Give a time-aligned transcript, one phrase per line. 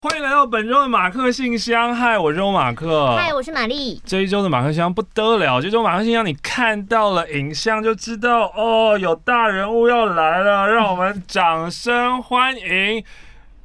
[0.00, 4.00] 欢迎来到本周的马克信箱，嗨，我是欧马克，嗨，我是玛丽。
[4.04, 13.04] 这一周的马克信箱不得了，这周马克信箱你看到了影像就知道哦，有大人物要来了，让我们掌声欢迎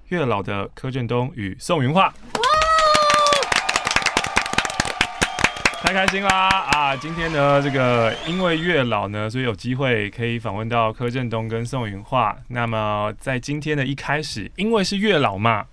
[0.09, 1.95] 月老的柯震东与宋芸樺。
[1.95, 2.11] 哇，
[5.83, 6.95] 太开心啦啊！
[6.95, 12.33] 今天呢，这个因为月老呢，所以有机会可以访问到柯震东跟宋芸桦。
[12.47, 15.65] 那么在今天的一开始，因为是月老嘛。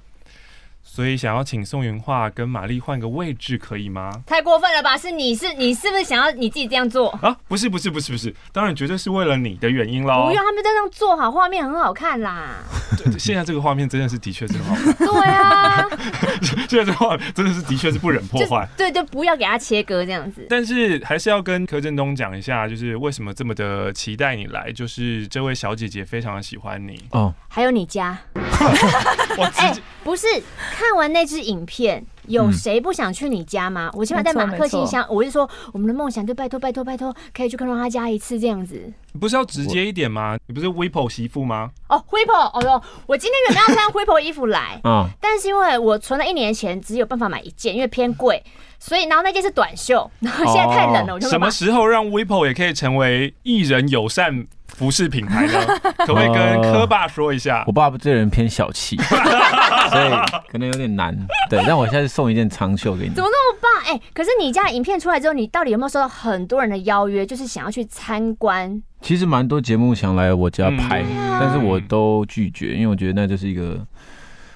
[0.93, 4.11] 所以想要请宋元画跟玛丽换个位置，可以吗？
[4.27, 4.99] 太过分了吧？
[4.99, 7.35] 是你是你是不是想要你自己这样做啊？
[7.47, 10.27] 不是不是不是不是，当然绝对是为了你的原因喽。
[10.27, 12.57] 不用，他们这样做好，画面很好看啦。
[12.99, 14.95] 对， 现在这个画面真的是的确是很好看。
[15.07, 15.89] 对啊，
[16.69, 18.69] 现在这画面真的是的确是不忍破坏。
[18.77, 20.45] 对，就不要给他切割这样子。
[20.51, 28.19] 但是还是要跟柯震东讲一下，就是为什么这么的期待你来，就是这位小姐姐非常的喜欢你哦，还有你家。
[29.55, 30.27] 哎、欸，不是。
[30.81, 33.91] 看完那支影片，有谁不想去你家吗？
[33.93, 38.91] 嗯、我起码在马克信箱，我就说我们的梦想，就拜托拜托拜托，可以去看到他家一次这样子。
[39.13, 40.39] 你不是要直接一点吗？
[40.47, 41.69] 你不是 Whipple 媳妇吗？
[41.91, 44.81] 哦，Whipple，哦哟，我今天原本要穿 Whipple 衣服来，
[45.21, 48.43] 但是因为我存了一年前，只有办法买一件，因为偏贵，
[48.79, 55.53] 所以然后那件是短袖，然后现在太冷了，我就什么时候让 Whipple 也可以成为艺人友善服饰品牌呢？
[56.07, 57.59] 可不可以跟柯爸说一下？
[57.59, 58.97] 呃、我爸这人偏小气，
[59.91, 60.11] 所以
[60.51, 61.17] 可能有点难。
[61.49, 63.15] 对，但我现在送一件长袖给你。
[63.15, 63.71] 怎么那么棒？
[63.85, 68.83] 哎、欸，可是你家影片出来之后，你到底有没有收到很多人的邀约，就是想要去参观？
[69.03, 73.79] 其实蛮多节目想来我家拍，嗯、但是我都拒绝，因为我觉得那就是一个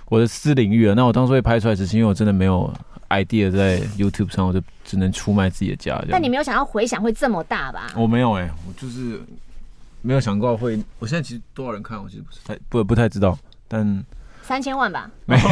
[0.07, 0.95] 我的私领域了。
[0.95, 2.73] 那我当初会拍出来，只是因为我真的没有
[3.09, 6.03] idea 在 YouTube 上，我就只能出卖自己的家。
[6.11, 7.93] 但你没有想到回响会这么大吧？
[7.97, 9.21] 我没有哎、欸，我就是。
[10.05, 14.05] 没有想过会，我现在其实多少人看，我其实不是太不不太知道，但
[14.43, 15.43] 三千万吧， 没有，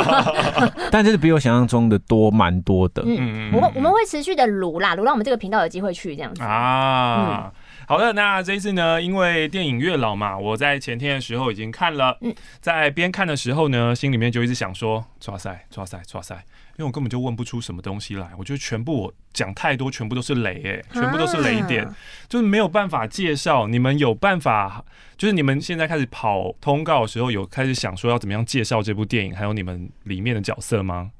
[0.92, 3.02] 但这是比我想象中的多蛮多的。
[3.06, 7.46] 嗯，我我们会持续的撸啦，撸让我们这个频道有机会去这样子啊。
[7.46, 7.52] 嗯、
[7.88, 16.34] 好的，那这一次呢，因为电影《月老》嘛，我在前天的时候已经看了，嗯，在边看的时候呢，心里面就一直想说，抓塞抓塞抓塞。
[16.78, 21.88] 因为我根本就问不出什么东西来，我觉得全部我讲太多，全部都是雷哎、欸，全部都是雷点，
[22.28, 23.66] 就是没有办法介绍。
[23.66, 24.84] 你们有办法，
[25.16, 31.12] 就是你们现在开始跑通告的时候，有开始想说要怎么样介绍这部电影，还有你们里面的角色吗？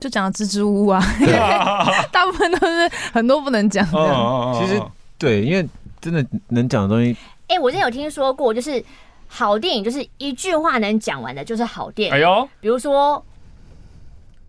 [0.00, 1.00] 就讲了支支吾吾啊，
[2.10, 4.58] 大部分都是很多不能讲的。
[4.58, 4.82] 其实
[5.18, 5.68] 对，因为
[6.00, 7.16] 真的能讲的东西，
[7.48, 8.82] 哎、欸，我之前有听说过，就是
[9.28, 12.14] 好电影就是一句话能讲完的，就是好电影。
[12.14, 13.24] 哎呦，比如说。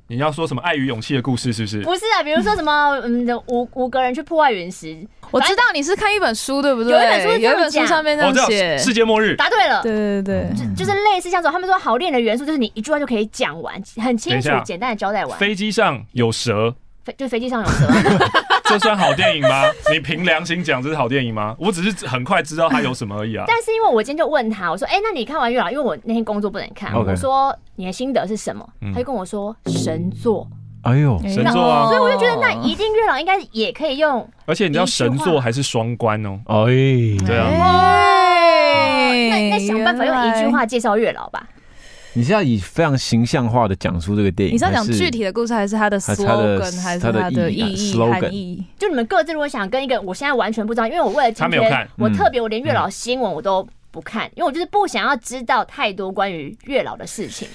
[0.07, 1.81] 你要说什么爱与勇气的故事是不是？
[1.83, 5.07] 不是啊，比如说什么嗯，五五个人去破坏陨石。
[5.31, 6.91] 我知道你是看一本书对不对？
[6.91, 9.35] 有一本书，有一本书上面这样写世界末日。
[9.35, 15.37] 答对了，对对对，就就是类似像这种，他们说好练的元素就是你一句话就可以讲完，很清楚、简单的交代完。
[15.39, 16.75] 飞机上有蛇。
[17.03, 17.87] 飞就飞机上有蛇，
[18.65, 19.63] 这算好电影吗？
[19.91, 21.55] 你凭良心讲这是好电影吗？
[21.57, 23.43] 我只是很快知道它有什么而已啊。
[23.47, 25.71] 但是因为我今天就问他，我说：“哎、欸，那你看完月老？
[25.71, 30.47] 因为我那天工作不能看.我说你的心得是什么？”他就跟我说：“神作。”
[30.83, 31.87] 哎呦，神作啊！
[31.87, 34.27] 所以我就觉得那一定月老应该也可以用。
[34.45, 36.39] 而且你知道神作还是双关哦。
[36.47, 36.65] 哎，
[37.25, 37.47] 对啊。
[39.29, 41.47] 那那想办法用一句话介绍月老吧。
[42.13, 44.55] 你是要以非常形象化的讲述这个电影？
[44.55, 48.65] 你是要讲具体的故事，还是它的 slogan，还是它的意义含义？
[48.77, 57.47] 就你们各自如果想跟一个，我现在完全不知道，因为我为了今天，我特别我连月老新闻我都不看，因为我就是不想要知道太多关于月老的事情。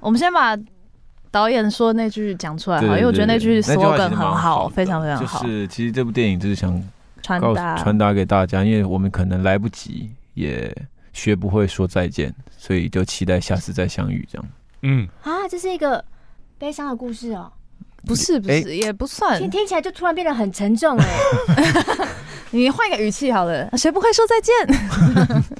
[0.00, 0.56] 我们先把
[1.36, 5.42] 导演说那句讲出来，好，因为我觉得那句 slogan 很好，非常非常好。
[5.42, 6.82] 就是其实这部电影就是想
[7.22, 10.74] 传达传达给大家，因为我们可能来不及，也
[11.12, 12.34] 学不会说再见。
[12.56, 14.46] 所以就期待下次再相遇，这样。
[14.80, 16.02] 嗯啊，这是一个
[16.56, 17.52] 悲伤的故事哦。
[18.06, 19.38] 不是不是，欸、也不算。
[19.38, 21.06] 听听起来就突然变得很沉重哎。
[22.50, 24.54] 你换个语气好了，学不会说再见。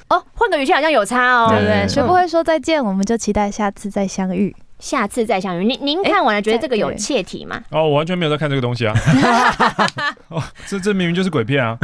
[0.09, 1.87] 哦，换个语气好像有差哦，对不对？
[1.87, 4.55] 学不会说再见，我们就期待下次再相遇。
[4.79, 5.65] 下次再相遇。
[5.65, 7.63] 您您看完了，觉得这个有切题吗？
[7.71, 8.93] 哦，我完全没有在看这个东西啊。
[10.29, 11.77] 哦，这这明明就是鬼片啊！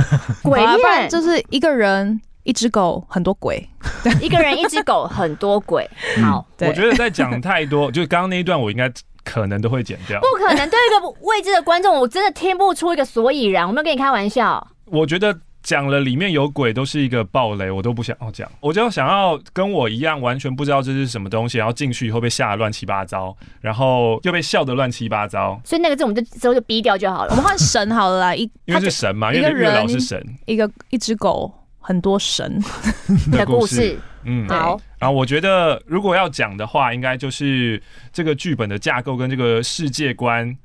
[0.43, 2.21] 鬼片就是一个人。
[2.45, 3.65] 一只狗，很多鬼。
[4.19, 5.89] 一个人，一只狗，很多鬼。
[6.21, 8.91] 好，我觉得在讲太多，就刚刚那一段，我应该
[9.23, 10.19] 可能都会剪掉。
[10.19, 13.65] 不可能，对一个未知的观众，我真的听不出一个所以然。
[13.65, 14.67] 我没有跟你开玩笑。
[14.87, 18.47] 我觉得讲了里面有鬼，都是一个暴雷，我都不想要讲。
[18.59, 25.59] 我就想要跟我一样，完全不知道这是什么东西，然后进去以后被吓得乱七八糟，然后又被笑得乱七八糟。
[25.65, 27.31] 所以那个字我们就之后就逼掉就好了。
[27.31, 31.51] 我们换神好了啦，一因为是神嘛，因为月老是神，一个一只狗。
[31.85, 32.63] 很多神
[33.29, 33.99] 的故事。
[34.23, 34.79] 嗯，好。
[34.97, 37.83] 然后我觉得，如果要讲的话，应该就是
[38.13, 40.57] 这个剧本的架构跟这个世界观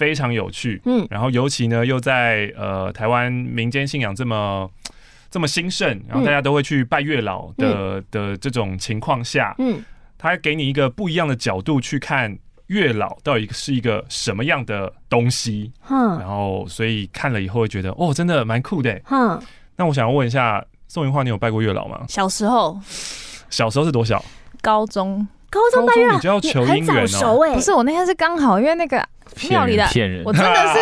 [0.00, 0.80] 非常有趣。
[0.86, 4.66] 嗯，然后尤其呢，又在呃台湾民间信仰这么
[5.30, 9.84] 这么兴盛，然后大家都会去拜月老的、嗯、的这种情况下，嗯，
[10.16, 12.34] 他给你一个不一样的角度去看
[12.68, 15.70] 月老到底是一个什么样的东西。
[15.90, 18.98] 嗯，然后所以看了以后会觉得，哦，真的蛮酷的。
[19.10, 19.38] 嗯，
[19.76, 20.64] 那我想要问一下。
[20.92, 22.04] 宋芸樺，你有拜过月老吗？
[22.08, 22.76] 小时候，
[23.48, 24.20] 小时候是多小？
[24.60, 27.54] 高中，高中拜月老，你就要求姻缘哦。
[27.54, 29.04] 不是，我那天是刚好，因为那个
[29.50, 30.78] 庙里的骗人，我真的是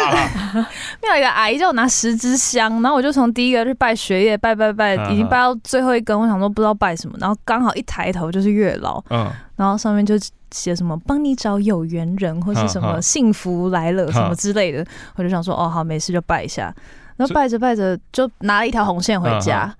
[1.02, 10.14] 庙里的阿姨叫我拿十支香，然后我就从第一个去拜学业，拜拜拜，已经拜到最后一根，我想说不知道拜什么，然后刚好一抬头就是月老，嗯，然后上面就
[10.50, 14.84] 写什么帮你找有缘人，或是什么幸福来了什么之类的，
[15.16, 16.74] 我就想说哦好，没事就拜一下，
[17.16, 19.74] 然后拜着拜着就拿了一条红线回家。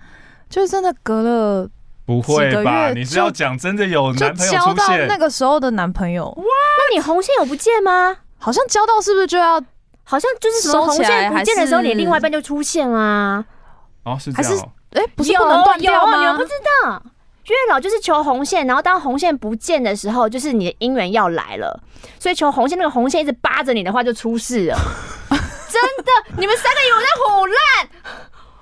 [0.50, 1.68] 就是真的隔了
[2.08, 2.88] 不会吧？
[2.94, 4.74] 你是要讲真的有男朋友出现？
[4.74, 6.42] 交到那个时候的男朋友哇？
[6.42, 8.16] 那你红线有不见吗？
[8.38, 9.62] 好像交到是不是就要？
[10.04, 13.44] 好像就是什么红线不见的时候，你另外一半就出现啊。
[14.04, 14.72] 哦，是这样。
[14.94, 16.18] 哎，不是不能断掉吗？
[16.18, 16.50] 你们不知
[16.82, 17.02] 道，
[17.44, 21.78] 月老就是求红线，然后当红线不见的时候，就是你的姻缘要来了。
[22.18, 24.78] 所以求红线，那个红线一直扒着你的话，就出事了。
[25.68, 27.88] 真的，你们三个有在唬烂。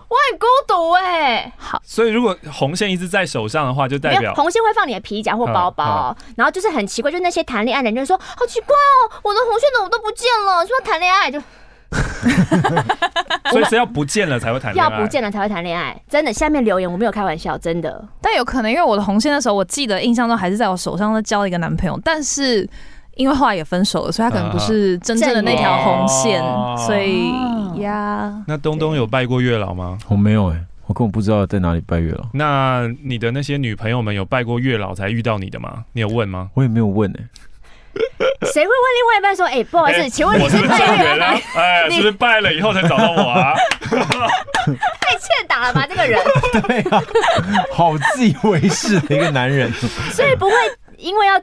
[0.09, 10.65] 我很孤独哎，好，所以如果红线一直在手上的话，就代表红线会放你的皮夹或包包，然后就是很奇怪，就是那些谈恋爱的人就说好奇怪哦，我的红线怎么都不见了？
[10.65, 11.41] 说谈恋爱就，
[13.51, 16.33] 所以是要不见了才会谈恋爱，要不见了才会谈恋爱，真的。
[16.33, 18.07] 下面留言我没有开玩笑，真的。
[18.21, 22.69] 但有可能因为我的红线的时候，我记得印象中还是在我手上，在交了一个男朋友，但是。
[23.17, 27.33] 因为后来也分手了，所以他可能不是真正的那条红线，啊、所以
[27.81, 28.45] 呀。
[28.47, 29.99] 那东东有拜过月老吗？
[30.09, 32.25] 我没有哎、欸，我根本不知道在哪里拜月老。
[32.33, 35.85] 那你的那些女朋友们有拜过月老才遇到你的吗？
[35.93, 36.51] 你有问吗？
[36.55, 37.29] 我也没有问哎、欸。
[38.53, 41.27] 谁会问另外一半说：“哎、欸，不好意思，欸、请问你是拜月老？
[41.59, 43.55] 哎，是不是拜了以后才找到我啊？”
[45.01, 46.21] 太欠打了吧，这个人。
[46.53, 47.03] 对啊，
[47.73, 49.73] 好自以为是的一个男人。
[50.13, 50.53] 所以不会
[50.99, 51.41] 因为要。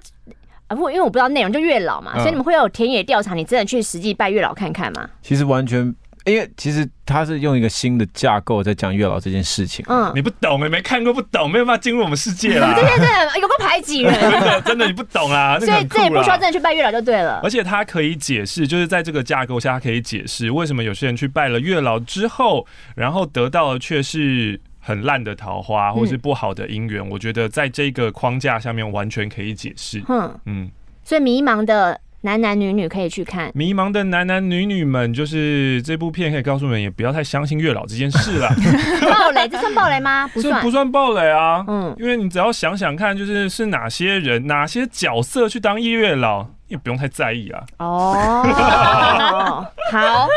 [0.68, 5.10] 啊不，因为我不知道内容，就月老嘛，所以你们会有田野调查，你真的去实际拜月老看看吗？
[5.22, 5.94] 其实完全，
[6.26, 9.86] 因为其实他是用一个新的架构在讲月老这件事情。
[9.90, 12.74] 嗯，你不懂，你没看过，不懂，没有办法进入我们世界啦。
[12.74, 15.60] 对对对，有个排挤人，真的真的你不懂啊。
[15.62, 17.40] 所以这也不需要真的去拜月老就对了。
[17.44, 22.66] 而且他可以解释，就是在这个架构下，他可以解释为什么有些人去拜了月老之后，
[22.96, 24.60] 然后得到的却是。
[24.86, 30.04] 很烂的桃花，或是不好的姻缘，嗯、我觉得在这个框架下面完全可以解释。
[30.10, 30.70] 嗯嗯，
[31.06, 33.52] 所以迷茫的男男女女可以去看。
[33.54, 38.50] 迷茫的男男女女们，就是这部片可以告诉你们，也不要太相信月老这件事了。
[39.12, 40.26] 暴雷，这算暴雷吗？
[40.34, 41.66] 不算，这不算暴雷啊。
[41.68, 47.64] 嗯，因为你只要想想看，就是是哪些人、哪些角色去当月老，也不用太在意啊。
[47.80, 50.28] 哦， 好。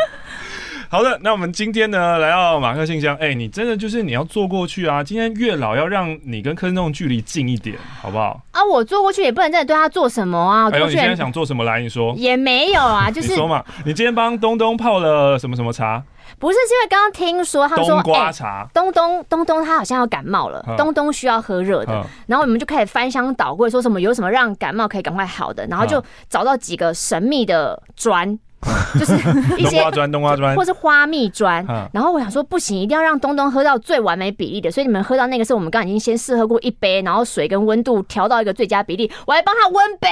[0.89, 5.03] 好的，那我们今天呢，来到马克信箱，哎、欸，你真的就是你要坐过去啊！
[5.03, 8.39] 今天月老要让你跟柯震东距离近一点，好不好？
[8.51, 10.69] 啊，我坐过去也不能真的对他做什么啊！
[10.71, 11.81] 哎呦，你现在想做什么来？
[11.81, 16.01] 你说也没有啊，就是 你说嘛，你今天帮东东泡了什么什么茶？
[16.39, 28.39] 不是，是因为刚刚听说他们说冬瓜茶，欸、东东东东他好像要感冒了，东东需要喝热的，然后我们就开始翻箱倒柜，说什么有什么让感冒可以赶快好的，然后就找到几个神秘的砖。
[28.99, 29.13] 就是
[29.57, 31.65] 一些冬瓜砖、冬瓜砖，或是花蜜砖。
[31.93, 34.71] 然后我想说，不行，一定要让东东喝到最完美比例的。
[34.71, 40.07] 所以你们喝到那个是我们刚刚已经先试喝过一杯，然后水跟温度调到一个最佳比例，我还帮他温杯。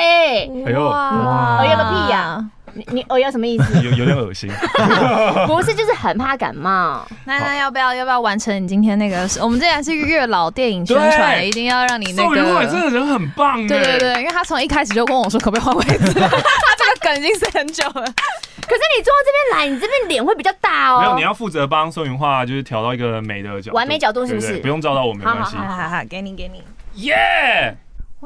[0.65, 2.45] 哎呦，哎呦个屁呀！
[2.75, 3.73] 你你哎呦什么意思？
[3.81, 4.49] 有有点恶心。
[5.47, 7.07] 不是，就是很怕感冒。
[7.25, 9.27] 那那要不要要不要完成你今天那个？
[9.41, 12.23] 我们这还是一个月老电影宣传，一定要让你那个。
[12.23, 13.65] 宋芸樺真的人很棒。
[13.65, 16.13] 对对对，因为他从一开始就跟我说可不可以换位置。
[16.19, 20.99] 他这个梗已经是很久了，可是你坐到这边来，你这边脸会比较大哦。
[21.01, 24.57] 没有，你要负责帮宋云画，就是调到一个美的角度，完美角度是不是？
[24.59, 25.55] 不用照到我没关系。
[25.55, 26.63] 好好好，给你给你。
[27.05, 27.75] 耶！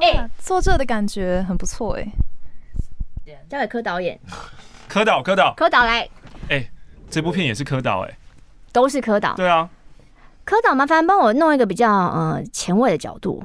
[0.02, 2.06] 哎，坐这的感觉很不错哎。
[3.50, 4.20] 交给柯导演。
[4.88, 6.00] 柯导，柯导，柯导来。
[6.50, 6.72] 哎、欸，
[7.10, 8.18] 这部片也是柯导哎，
[8.72, 9.36] 都是柯导。
[9.36, 9.70] 对啊，
[10.44, 13.44] 柯导麻烦帮我弄一个比较呃前卫的角度。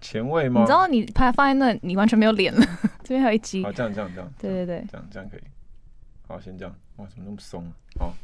[0.00, 0.60] 前卫吗？
[0.60, 2.66] 你知道你拍放在那，你完全没有脸了。
[3.02, 3.62] 这边还有一集。
[3.64, 4.32] 好，这样这样这样。
[4.38, 5.40] 对对对，这样这样可以。
[6.28, 6.74] 好，先这样。
[6.96, 7.72] 哇，怎么那么松啊？
[8.00, 8.14] 好，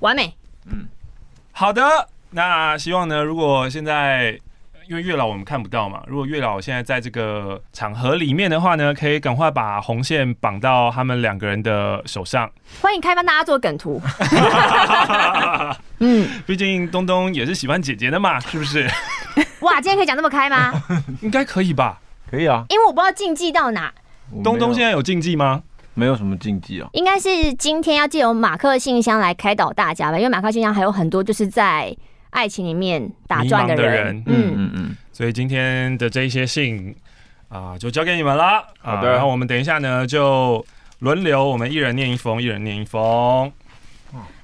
[0.00, 0.34] 完美。
[0.66, 0.86] 嗯，
[1.52, 1.82] 好的。
[2.30, 4.38] 那希望呢，如果现在
[4.88, 12.50] 因为月老我们看不到嘛，如果月老现在在这个场合里面的话呢，可以赶快把红线绑到他们两个人的手上。
[12.80, 14.00] 欢迎开放大家做梗图。
[16.00, 18.88] 嗯，毕竟东东也是喜欢姐姐的嘛，是不是？
[19.60, 20.72] 哇，今天可以讲这么开吗？
[21.20, 22.00] 应该可以吧？
[22.30, 23.92] 可以啊，因为我不知道禁忌到哪。
[24.42, 25.62] 东东现在有禁忌吗？
[25.92, 26.88] 没有什么禁忌啊。
[26.94, 31.94] 应该是今天要借由马克信箱来开导大家吧，因为马克信箱还有很多就是在。
[32.30, 36.94] 爱情里面打转的人，嗯嗯嗯，所以今天的这一些信
[37.48, 38.64] 啊，就交给你们了。
[38.80, 40.64] 好的，然后我们等一下呢，就
[41.00, 43.52] 轮流，我们一人念一封，一人念一封。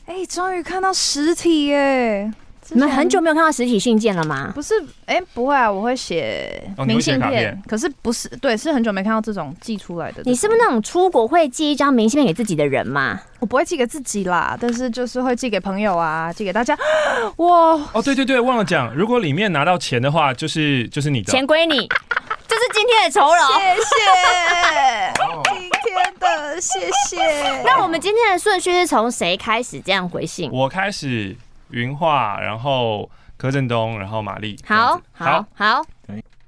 [0.06, 2.30] 哎，终于看到实体耶！
[2.70, 4.50] 你们很久没有看到实体信件了吗？
[4.54, 4.74] 不是，
[5.06, 10.22] 哎，不会啊，我会写明信片，可是不是，对，是很久没看到这种寄出来的。
[10.24, 13.20] 你是不是那种出国会寄一张明信片给自己的人吗？
[13.40, 16.76] 我不会寄给自己啦，但是就是会寄给朋友啊，寄给大家。
[17.36, 21.86] 哇，哦，对对对，忘了讲，如果里面拿到钱的话，就是就是你的钱归你，
[22.48, 25.12] 这是今天的酬劳，谢谢，
[25.60, 27.62] 今天的谢谢。
[27.66, 30.50] 那我们今天的顺序是从谁开始这样回信？
[30.50, 31.36] 我开始。
[31.74, 34.56] 云化，然后柯震东，然后玛丽。
[34.64, 35.82] 好，好，好。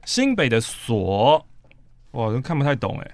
[0.05, 1.45] 新北的锁，
[2.13, 3.11] 我都看不太懂哎、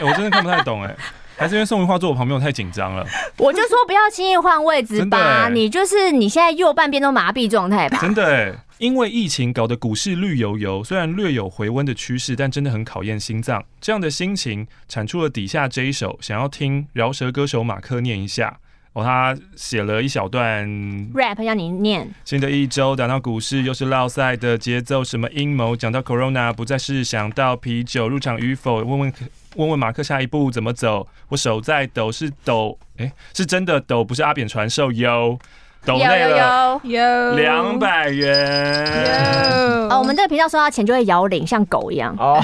[0.00, 0.96] 欸，我真的看不太懂哎、 欸，
[1.36, 3.06] 还是因为宋云画坐我旁边，我太紧张了。
[3.36, 7.98] 我就说不要轻易换位置吧，你就是你现在右半边都麻痹状态吧。
[8.00, 13.62] 真的因为疫情搞得股市绿油油，虽然略有回温的趋势，但真的很考验心脏。
[13.82, 18.58] 这样的心情产出了底下这一首，想要听饶舌歌手马克念一下。
[18.94, 20.66] 哦，他写了一小段
[21.12, 22.08] rap 要你念。
[22.24, 25.76] 新的一周，讲到股市又是落赛的节奏，什么阴谋？
[25.76, 28.76] 讲到 Corona，不再是想到啤酒入场与否？
[28.76, 29.12] 问问
[29.56, 31.06] 问问马克下一步怎么走？
[31.28, 35.38] 我手在抖，是抖，哎、欸，是真的抖，不是阿扁传授哟。
[35.86, 39.86] 抖累了，有两百元。
[39.90, 42.16] 哦，我们这个频道收到钱就会摇铃，像狗一样。
[42.18, 42.42] 哦。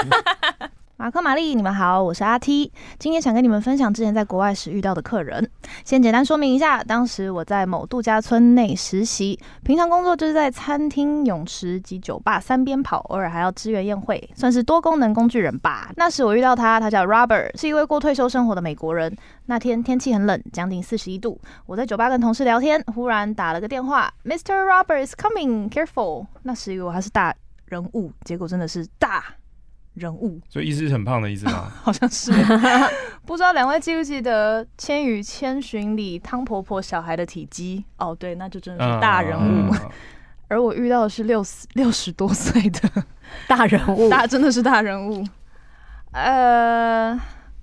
[0.96, 2.70] 马克、玛丽，你们好，我是阿 T。
[3.00, 5.50] 今天想跟你们分享之前在国外时遇到的客人。
[5.84, 15.90] 先简单说明一下，当时我在某度假村内实习，平常工作就是在餐厅、泳池及酒吧三边跑，偶尔还要支援宴会，算是多功能工具人吧。
[15.96, 19.12] 那时我遇到他，他叫 Robert，是一位过退休生活的美国人。
[19.46, 21.40] 那天天气很冷，将近四十一度。
[21.66, 24.54] 我在酒吧跟同事聊天，忽然打了个电话，Mr.
[24.64, 26.26] Robert is coming, careful。
[26.44, 27.34] 那时以为他是大
[27.66, 29.24] 人物，结果真的是大。
[29.94, 31.70] 人物，所以意思是很胖的意思吗？
[31.82, 32.32] 好像是，
[33.24, 37.84] 不知道两位记不记得《千与千寻》里汤婆婆小孩的体积？
[37.98, 39.72] 哦，对，那就真的是大人物。
[39.72, 39.90] 嗯、
[40.48, 43.04] 而我遇到的是六十六十多岁的
[43.46, 45.24] 大人物，大真的是大人物。
[46.12, 47.18] 呃，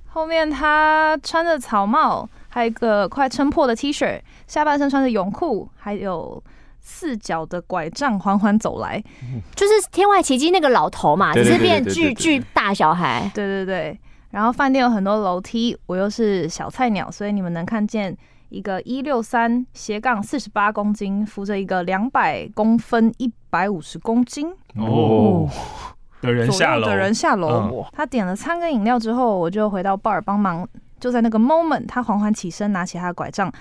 [0.07, 6.41] 后面他穿着草帽，还有一个快撑破的 T 恤，下半身穿着泳裤，还有。
[6.81, 9.01] 四脚的拐杖缓缓走来，
[9.55, 13.31] 就是《天外奇迹》那个老头嘛，只是变巨巨大小孩。
[13.33, 13.99] 对对对，
[14.31, 18.15] 然后饭店有很多楼梯，我又是小菜鸟，所以你们能看见
[18.49, 25.47] 一个一六三斜杠四十八公斤，扶着一个两百公分一百五十公斤哦
[26.21, 27.85] 的人下楼，的人下楼。
[27.93, 30.67] 他点了餐跟饮料之后，我就回到 bar 帮忙。
[30.99, 33.51] 就在那个 moment，他缓缓起身，拿起他的拐杖。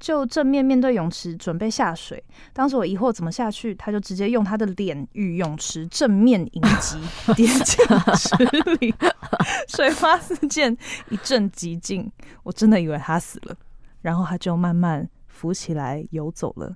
[0.00, 6.98] 就正面面对泳池准备下水，当时我疑惑怎么下去，他就直接用他的脸与泳池正面迎击，
[7.36, 8.34] 跌进池
[8.80, 8.94] 里，
[9.68, 10.74] 水花四溅，
[11.10, 12.10] 一阵寂静，
[12.42, 13.54] 我真的以为他死了，
[14.00, 16.74] 然后他就慢慢浮起来游走了。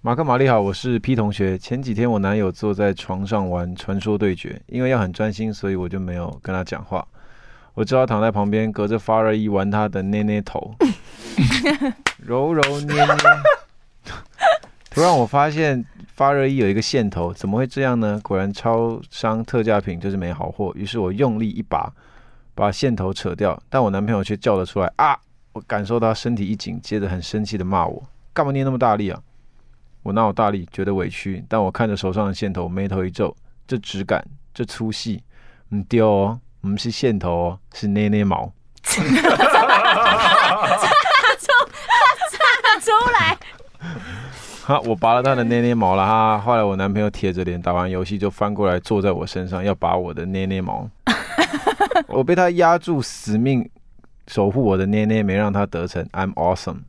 [0.00, 1.58] 马克玛丽好，我是 P 同学。
[1.58, 7.06] 前几天我男友坐在床上玩传说对决，因为要很专心，所以我就没有跟他讲话。
[7.78, 10.74] 我只好躺在旁边，隔着发热衣玩他的捏捏头，
[12.18, 13.16] 揉揉捏捏。
[14.90, 18.18] 突然我发现发热衣有一个线头，怎么会这样呢？
[18.20, 20.72] 果然超商特价品就是没好货。
[20.74, 21.88] 于是我用力一把，
[22.52, 25.16] 把线头扯掉，但我男朋友却叫了出来啊！
[25.52, 29.22] 我感受到身体一紧，接着很生气的骂我：干嘛捏那么大力啊？
[30.02, 30.68] 我哪有大力？
[30.72, 33.36] 觉得委屈，但我看着手上的线头，眉头一皱，
[33.68, 35.22] 这质感，这粗细，
[35.68, 36.40] 唔丢哦。
[36.68, 38.52] 我们是线头哦，是捏捏毛。
[38.82, 39.08] 出出
[43.10, 43.38] 来！
[44.64, 46.38] 好，我拔了他的捏捏毛了哈。
[46.38, 50.86] 后来我男朋友铁着脸打完游戏就翻过来坐在我身上，要拔我的捏捏毛。
[52.08, 53.66] 我被他压住，死命
[54.26, 56.04] 守护我的捏捏，没让他得逞。
[56.12, 56.80] I'm awesome。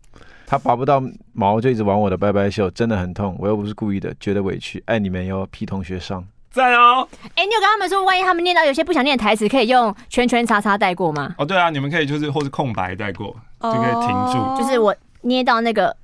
[0.46, 3.38] 他拔不到毛就一直玩我的拜拜袖，真的很痛。
[3.40, 4.84] 我又不是故意的，觉得委屈。
[4.88, 6.28] 爱你们哟，P 同学上。
[6.50, 11.34] 在哦，哎、欸，你有跟他们说，万一他们念到有些不想念的台词，可以用圈圈叉叉带过吗？
[11.38, 13.28] 哦，对啊，你们可以就是或是空白带过，
[13.62, 14.62] 就可以停住。
[14.62, 15.96] 就是我捏到那个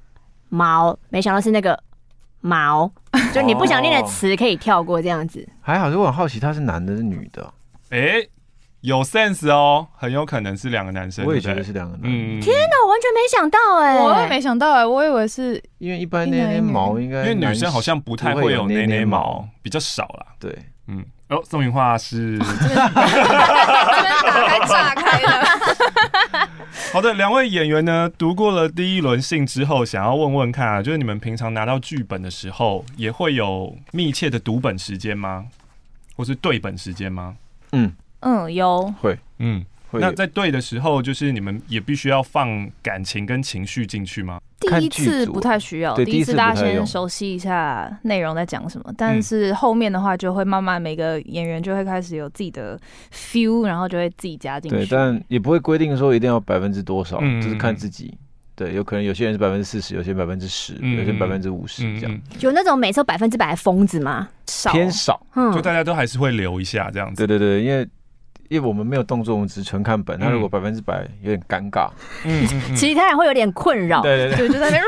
[0.50, 1.78] 毛，没想到是那个
[2.42, 2.90] 毛，
[3.34, 5.48] 就你不想念的词可以跳过这样子。
[5.62, 7.54] 还好，如果我很好奇他是男的是女的，
[7.90, 8.30] 哎、欸。
[8.86, 11.25] 有 sense 哦，很有可能是两个男生。
[11.25, 12.12] 我也觉得是两个男生。
[12.12, 20.27] 嗯，天哪，我完全没想到哎、欸，我也没想到哎、欸，我以为是因为一般捏捏毛应该，因为女生好像不太会有捏捏毛，比较少啦。
[20.39, 20.56] 对，
[20.88, 21.04] 嗯。
[21.27, 26.50] 哦，宋芸樺是这边打开炸开了。
[26.94, 35.46] 好的，两位演员呢，读过了第一轮信之后，想要问问看啊，就是你们平常拿到剧本的时候，也会有密切的读本时间吗？
[36.15, 37.36] 或是对本时间吗？
[37.72, 37.92] 嗯。
[38.25, 40.00] 嗯，有会，嗯，会。
[40.01, 44.39] 那在对的时候，就是你们也必须要放感情跟情绪进去吗？
[44.60, 52.79] 第一次不太需要，第一次大家先熟悉一下内容在讲什么，但是后面的话就会慢慢每个演员就会开始有自己的
[53.13, 54.77] feel，然后就会自己加进去。
[54.77, 58.17] 对，但也不会规定说一定要百分之多少，就是看自己。
[58.55, 62.22] 对，有可能有些人是百分之四十，有些百分之十，有些百分之五十这样。
[62.39, 64.29] 有那种每次百分之百的疯子吗？
[64.48, 67.17] 少，偏少，嗯就大家都还是会留一下这样子。
[67.17, 67.88] 对对对，因为。
[68.50, 70.20] 因为我们没有动作，我们只是纯看本。
[70.20, 71.90] 他如果百分之百有点尴尬，
[72.24, 74.02] 嗯，其他人会有点困扰。
[74.02, 74.84] 对对对，就在那边，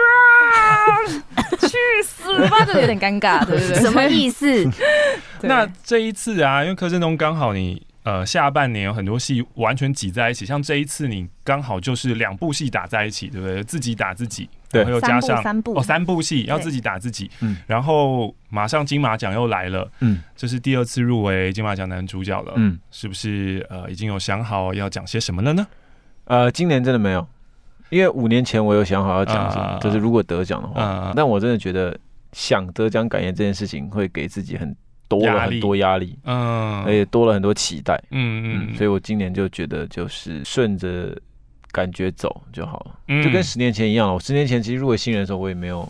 [1.62, 4.70] 去死吧，就有点尴尬， 对对对，什么意思？
[5.42, 7.86] 那这一次啊，因为柯震东刚好你。
[8.04, 13.62] 呃，下半年有很多戏完全挤在一起，像这一次你刚好就是两部戏打在一起，对不对？
[13.66, 25.66] 自己打自己，对，然后又加上三部哦，三部戏要自己打自己，嗯，然后马上金马奖又来了，嗯，这是第二次入围金马奖男主角了，嗯，是不是呃已经有想好要讲些什么了呢？
[26.26, 27.28] 呃，今年真的没有，
[27.90, 31.98] 因为五年前我有想好要讲什么，呃、就是如果得奖的话，呃、但我真的觉得
[32.34, 34.76] 想得奖感言这件事情会给自己很。
[35.10, 38.68] 多了很多压力，嗯，而且多了很多期待，嗯。
[38.68, 41.18] 嗯，所以我今年就觉得就是顺着
[41.72, 44.14] 感觉走就好了，嗯，就跟十年前一样了。
[44.14, 45.88] 我十年前其实入围新人的时候，我也没有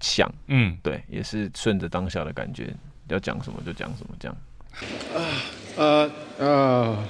[0.00, 2.74] 想，嗯，对，也是顺着当下的感觉，
[3.08, 4.36] 要讲什么就讲什么，这样。
[5.14, 5.18] 啊
[5.78, 7.08] 啊啊！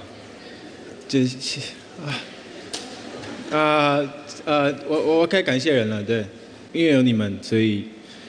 [1.08, 1.60] 这些
[2.04, 4.10] 啊啊
[4.44, 6.24] 呃，我我该感谢人了，对，
[6.72, 7.88] 因为有你们，所以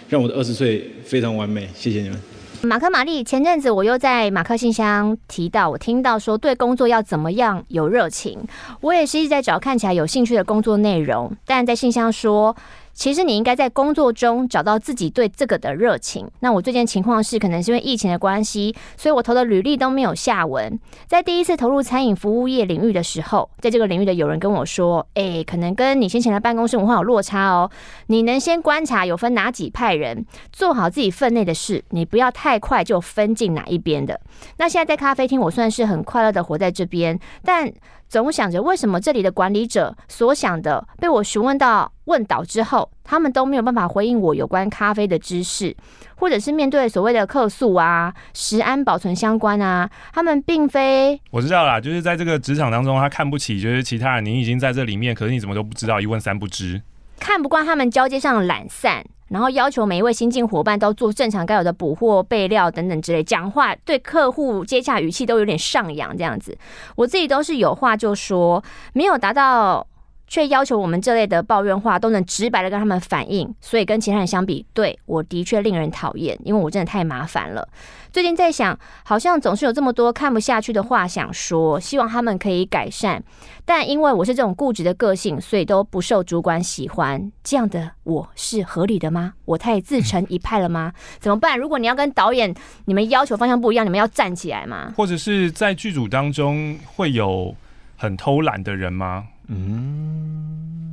[0.10, 2.20] 让我的二十岁非常完美，谢谢你们。
[2.64, 8.40] 马克、玛丽，前阵子我又在马克信箱提到，我听到说对工作要怎么样有热情，
[8.82, 12.56] 我也是一直在找看起来有兴趣的工作内容，但在信箱说。
[12.98, 16.28] 其实你应该在工作中找到自己对这个的热情。
[16.40, 20.80] 那我最近情况是，可能是因为疫情的关系，所以我投的履历都没有下文。
[21.06, 27.70] 在第一次投入餐饮服务业领域的时候，在这个领域的有人跟我说：“诶，可能跟你先前的办公室文化有落差哦。
[28.08, 34.20] 你能先观察有分哪几派人，做好自己分内的事，你不要太快就分进哪一边的。”
[34.58, 37.72] 那现在在咖啡厅，我算是很快乐的活在这边，但。
[38.10, 45.76] 总想着为什么这里的管理者所想的被我询问到问倒之后，他们都没有办法回应我有关咖啡的知识，
[46.16, 56.82] 或者是面对所谓的客诉啊、食安保存相关啊，他们并非我知道啦，就是在这个职场当中，他看不起就是其他人，你已经在这里面，可是你怎么都不知道，一问三不知，
[57.20, 59.06] 看不惯他们交接上的懒散。
[59.30, 66.58] 然后要求每一位新进伙伴都做正常该有的补货备料等等之类，讲话对客户接洽语气都有点上扬这样子。
[66.96, 68.62] 我自己都是有话就说，
[68.94, 69.87] 没有达到。
[70.28, 77.68] 却要求我们这类的抱怨话都能直白的跟他们反映，所以跟其他人相比，对我的确令人讨厌，因为我真的太麻烦了。
[78.12, 83.24] 最近在想，好像总是有这么多看不下去的话想说，希望他们可以改善，
[83.64, 87.32] 但因为我是这种固执的个性，所以都不受主管喜欢。
[87.44, 89.34] 这样的我是合理的吗？
[89.46, 90.92] 我太自成一派了吗？
[91.20, 91.60] 怎么办？
[91.60, 92.54] 如果你要跟导演
[92.86, 94.94] 你们要求方向不一样，你们要站起来吗？
[94.98, 97.56] 或者是在剧组当中会有
[97.96, 99.26] 很偷懒的人吗？
[99.48, 100.92] 嗯，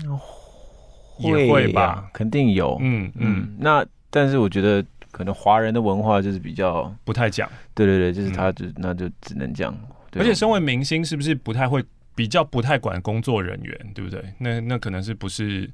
[1.18, 2.78] 也会吧，肯定有。
[2.80, 7.48] 嗯嗯，那但是我觉得可能华人的文化就是比较不太讲。
[7.74, 9.76] 对对对，就是他就那就只能这样。
[10.16, 14.22] 而且身为明星，是不是不太会比较不太管工作人员，对不对？
[14.38, 15.68] 那那可能是不是？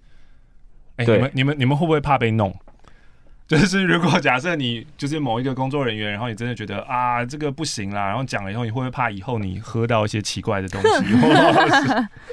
[0.97, 2.55] 哎，你们你们你们会不会怕被弄？
[3.59, 10.89] 就是如果假设你就是某一个工作人员，然后你真的觉得啊这个不行啦，然后讲了以后，你会不会怕以后你喝到一些奇怪的东西？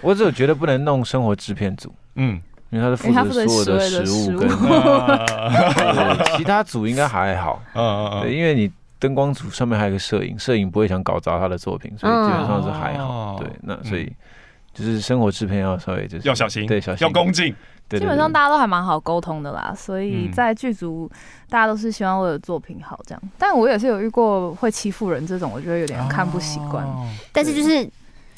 [0.03, 4.47] 我只有觉得不能弄生活制片组，嗯，因为他是负责所有的食物跟，
[6.37, 14.13] 其他组应该还好， 嗯嗯嗯，因为你灯光组上面还有个摄影，摄影不会想搞砸他的作品，所以基本上是还好，对，那所以
[14.71, 17.55] 就是生活制片要稍微就是要小心，对，小心，要恭敬。
[17.89, 21.09] 基本上大家都还蛮好沟通的啦，所以在剧组
[21.49, 23.21] 大家都是希望我的作品好这样。
[23.37, 26.85] 但我也是有遇过会欺负人这种，我觉得有点看不习惯。
[27.31, 27.89] 但是就是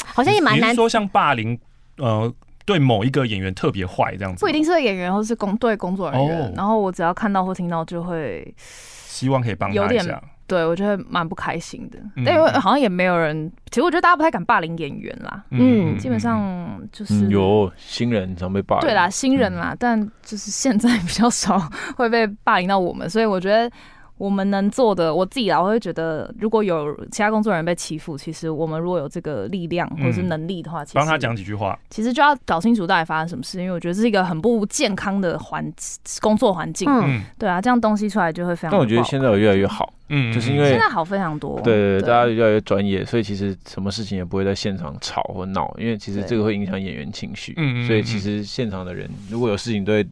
[0.06, 1.60] 好像也蛮难说，像霸凌
[1.98, 2.32] 呃
[2.66, 4.42] 对某一个演员特别坏这样子？
[4.42, 6.54] 不一定是对演员，或是工对工作人员。
[6.56, 10.22] 然后我只要看到或听到，就会希望可以帮他一下。
[10.50, 13.50] 对，我觉得蛮不开心的，因为好像也没有人。
[13.72, 15.42] 其实我觉得大家不太敢霸凌演员啦。
[15.52, 18.82] 嗯，基本上就是有新人常被霸凌。
[18.82, 21.58] 对啦，新人啦，但就是现在比较少
[21.96, 23.72] 会被霸凌到我们，所以我觉得。
[24.20, 35.74] 我们能做的，我自己啊，我会觉得，如果有其他工作人员被欺负，其实我们如果有这个力量或者是能力的话，帮他讲几句话，其实就要搞清楚到底发生什么事，因为我觉得这是一个很不健康的环
[36.20, 36.86] 工作环境。
[36.92, 38.72] 嗯，对啊，这样东西出来就会非常。
[38.72, 50.06] 但我觉得现在有越来越好，嗯，就是因为现在好非常多，对对对，大家越来越专业，所以其实什么事情也不会在现场吵或闹，因为其实这个会影响演员情绪，嗯，所以其实现场的人如果有事情，对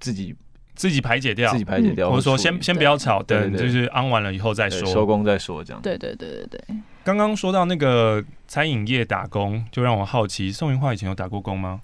[0.00, 0.34] 自己。
[0.74, 5.80] 自己排解掉，自己排解掉，或者说先先不要吵，等就是安完了以后再说，收工再说这样。
[5.82, 6.76] 对对对对对。
[7.04, 11.80] 刚刚说到那个餐饮业打工，就让我好奇，宋云化以前有打过工吗？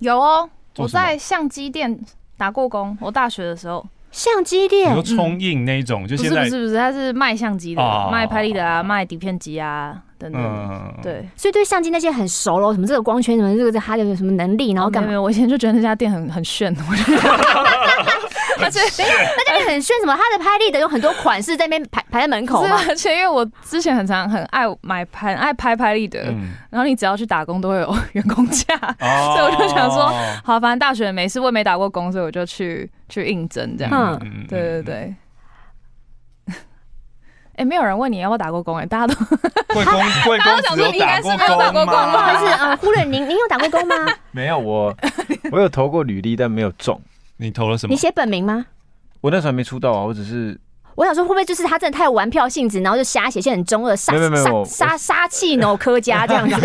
[0.00, 1.98] 有哦，我在相机店
[2.36, 2.96] 打过工。
[3.00, 10.94] 我大学的时候，相机店，你说冲印那种，就现在不是不是不是，他是卖相机的，卖拍立得啊，卖底片机啊等等。
[11.02, 15.20] 对，所以对相机那些很熟咯，什么这个光圈，什么这个他有什么能力，然后干嘛？
[15.20, 16.74] 我以前就觉得那家店很很炫。
[18.58, 20.16] 而且，等一下，那家店很炫，什么？
[20.16, 22.64] 他的拍立得有很多款式在那边排排在门口。
[22.64, 26.22] 而且，因为我之前很常很爱买拍，爱拍拍立得，
[26.70, 30.10] 然后你只要去打工都会有员工价，所以我就想说，
[30.42, 34.18] 好，反正大学没事，我也没打过工，所以我就去去应征这样。
[34.22, 35.14] 嗯，对对对。
[37.56, 38.76] 哎，没有人问你要不要打过工？
[38.76, 39.14] 哎，大家都
[39.72, 42.10] 贵公 贵公子有打过工吗？
[42.12, 43.94] 不好意思啊，忽略您，您有打过工吗？
[44.30, 44.94] 没有，我
[45.50, 47.00] 我有投过履历，但没有中。
[47.38, 47.90] 你投了什么？
[47.90, 48.66] 你写本名吗？
[49.22, 50.58] 我那时候还没出道啊，我只是
[50.94, 56.56] 我想说，会不会就是他真的太玩票性质，然后就瞎写些很中二杀杀杀杀气脑科家这样子？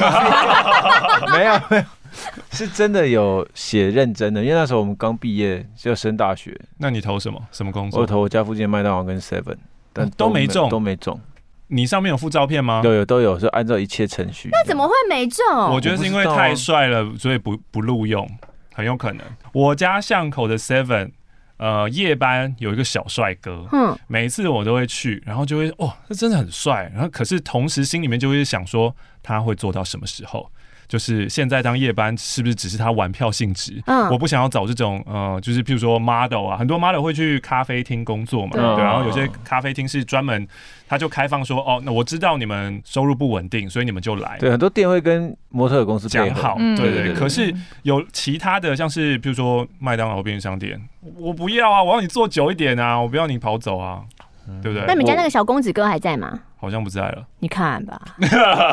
[1.31, 1.83] 没有没有，
[2.51, 6.59] 是真的有写认真的，因为那时候我们刚毕业就要升大学。
[6.77, 7.41] 那你投什么？
[7.51, 8.01] 什么工作？
[8.01, 9.57] 我投我家附近的麦当劳跟 Seven，
[9.93, 11.19] 但都没中，都没中。
[11.67, 12.81] 你上面有附照片吗？
[12.83, 14.49] 有有都有，是按照一切程序。
[14.51, 15.43] 那怎么会没中？
[15.73, 18.29] 我觉得是因为太帅了，所以不不录用。
[18.73, 21.11] 很有可能，我家巷口的 Seven，
[21.57, 30.49] 呃，夜班有一个小帅哥，嗯，每一次我都会去，然后就会，哦，他真的很帅，然后可是同时心里面就会想说，他会做到什么时候？
[30.91, 33.81] 就是现在当夜班是不是只是他玩票性质？
[33.85, 40.45] 嗯，我不想要找这种呃，就是譬如说 model 啊，很多 model 会去咖啡厅工作嘛，对，然后有些咖啡厅是专门，
[40.89, 44.37] 他就开放说，哦，那我知道你们收入不稳定，所以你们就来。
[44.37, 47.13] 对，很多店会跟模特公司讲好，对对对。
[47.13, 50.77] 可是有其他的，像是譬如说麦当劳便利商店，
[51.15, 54.01] 我不要啊，我要你做久一点啊，我不要你跑走啊，
[54.61, 54.85] 对不对？
[54.85, 56.41] 那你们家那个小公子哥还在吗？
[56.61, 57.99] 好像不在了，你看吧，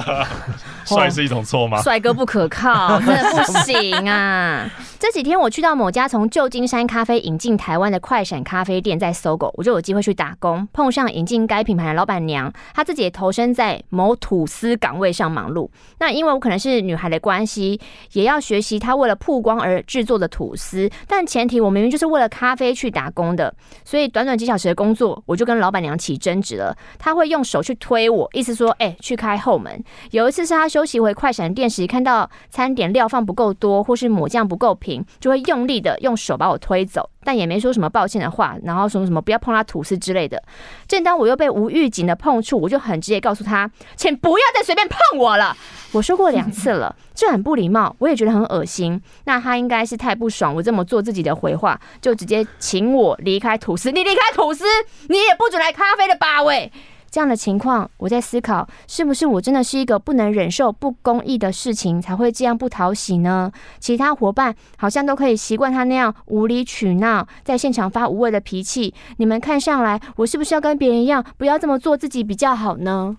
[0.84, 1.80] 帅是一种错吗？
[1.80, 4.68] 帅哥不可靠， 真的不行啊！
[4.98, 15.70] 这几天我去到某家从旧金山咖啡引进台湾的快闪咖啡店，在 SOGO，我就有机会去打工，碰上引进该品牌的老板娘，她自己也投身在某吐司岗位上忙碌。
[15.98, 17.80] 那因为我可能是女孩的关系，
[18.12, 26.76] 也要学习她为了曝光而制作的吐司，但前提我明明就是为了咖啡去打工的，所以短短几小时的工作，我就跟老板娘起争执了。
[26.98, 27.77] 她会用手去。
[27.80, 29.82] 推我，意思说，哎、去开后门。
[30.10, 40.42] 有一次是他休息回快闪店时，看到餐点料放不够多，或是抹酱不够平，就会用力的用手把我推走，但也没说什么抱歉的话，然后说什么不要碰他吐司之类的。
[40.86, 45.56] 正当我又被无预警的碰触，我就很直接告诉他，请不要再随便碰我了。
[45.92, 49.00] 我说过两次了，这很不礼貌，我也觉得很恶心。
[49.24, 53.90] 那他应该是太不爽我这么做自己的回话，就直接请我离开吐司。
[53.90, 54.64] 你离开吐司，
[55.08, 56.42] 你也不准来咖啡的吧？
[56.42, 56.70] 喂。
[57.10, 63.50] 这样的情况，我在思考，是不是我真的是一个不能忍受不公义的事情，才会这样不讨喜呢？
[63.78, 68.92] 其他伙伴好像都可以习惯他那样无理取闹，在现场发无谓的脾气。
[69.16, 73.16] 你们看上来，我是不是要跟别人一样，不要这么做自己比较好呢？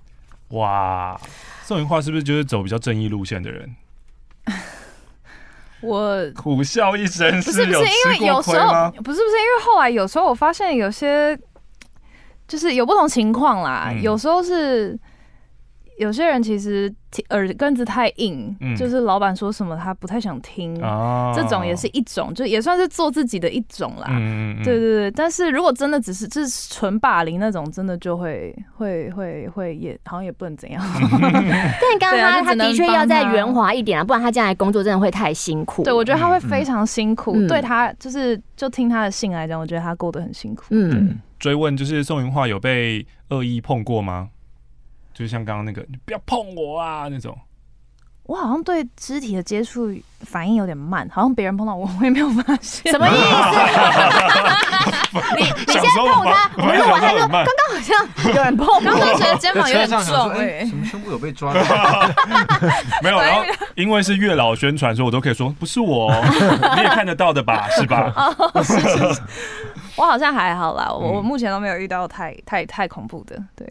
[0.50, 1.20] 哇，
[1.64, 3.76] 宋芸樺是不是就是走比较正义路线的人？
[5.82, 11.40] 我苦笑一声，不是不是因为有时候，不是不是因为后来有时候我发现有些。
[12.50, 15.00] 就是有不同情况啦，嗯、有时候是
[16.00, 16.92] 有些人其实
[17.32, 24.08] 耳根子太硬，嗯、就是老板说什么他不太想听，哦、这种也是一种，就也算是做自己的一种啦。
[24.10, 30.82] 嗯嗯对对对，但是如果真的只是就是纯霸凌那种，真的就会会会会也好像也不能怎样。
[31.22, 35.84] 但刚刚他他的确要再圆滑一点啊，不然他将来工作真的会太辛苦。
[35.84, 40.64] 对，我觉得他会非常辛苦，嗯、对他就是就听他的信来讲，我觉得他过得很辛苦。
[40.70, 41.20] 嗯。
[41.40, 44.28] 追问就是宋芸樺有被恶意碰过吗？
[45.20, 47.38] 就是像刚刚那个，你不要碰我啊那种。
[48.24, 52.90] 我好像对肢体的接触反应有点慢，好像别人碰到我， 我也没有发现。
[52.90, 53.18] 什么意思？
[55.36, 61.52] 你你先碰他，我录完他说，刚刚好像有人碰，刚刚觉得肩膀有点重，哎，什么胸部有被抓？
[63.04, 63.44] 没有，然后
[63.76, 66.10] 因为是月老宣传，所以我都可以说不是我，
[66.78, 67.68] 你也看得到的吧？
[67.72, 68.14] 是吧？
[68.64, 69.22] 是是是，
[69.98, 73.68] 我好像还好啦，我我目前都没有遇到太太太恐怖的，对。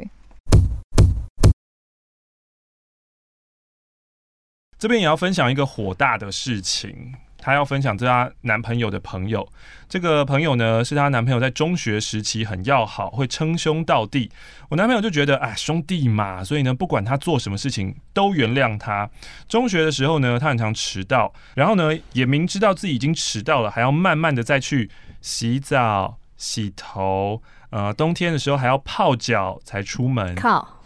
[4.79, 9.47] 这边也要分享一个火大的事情，她要分享这她男朋友的朋友。
[9.89, 14.31] 这个朋友呢，是她男朋友在中学时期很要好，会称兄道弟。
[14.69, 19.11] 我男朋友就觉得，啊，兄弟嘛，所以呢，不管他做什么事情都原谅他。
[19.49, 24.89] 中学的时候呢，他很常迟到，然后呢，也明知道自己已经迟到了，还要慢慢的再去
[25.21, 30.35] 洗澡、洗头，呃，冬天的时候还要泡脚才出门。
[30.37, 30.83] 靠，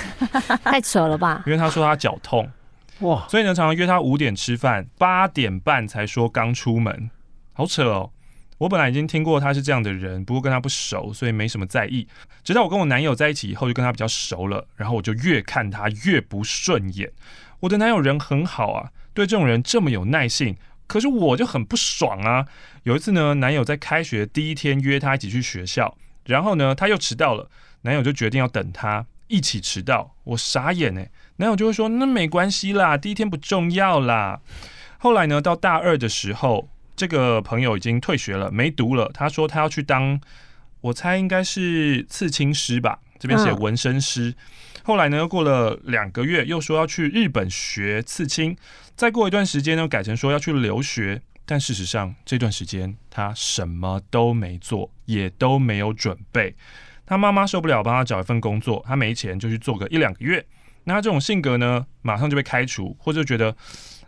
[0.64, 1.42] 太扯了吧？
[1.46, 2.50] 因为他说他脚痛。
[3.00, 3.26] 哇！
[3.28, 7.10] 所以呢，常常约他五点吃饭，八点半才说刚出门，
[7.52, 8.10] 好扯哦。
[8.58, 12.06] 我本来已经听过他是这样的人，不过跟他不熟，所以没什么在意。
[12.44, 17.10] 直到我跟我男友在一起以后，就跟他比较熟了，然后我就越看他越不顺眼。
[17.58, 22.46] 我的男友人很好啊，对这种人这么有耐性，可是我就很不爽啊。
[22.84, 27.50] 有一次呢，男友在开学第一天约他一起去学校，然后呢，他又迟到了，
[27.80, 31.10] 男友就决定要等他一起迟到，我傻眼哎。
[31.36, 34.40] 男友就会说：“那没关系啦，第一天不重要啦。”
[35.00, 39.10] 后来呢，到大二的时候，这个朋友已经退学了，没读了。
[39.14, 40.20] 他说他要去当，
[40.82, 44.28] 我猜应该是刺青师吧，这边写纹身师。
[44.28, 44.36] 嗯、
[44.84, 48.54] 后来呢，又过了两个月，又说要去日本学刺青。
[48.94, 51.22] 再过一段时间呢，改成说要去留学。
[51.44, 56.54] 但事实上，这段时间他什么都没做，也都没有准备。
[57.12, 60.42] 他妈妈受不了，帮他找一份工作，他没钱就去做个一两个月。
[60.84, 63.54] 那他这种性格呢，马上就被开除，或者觉得，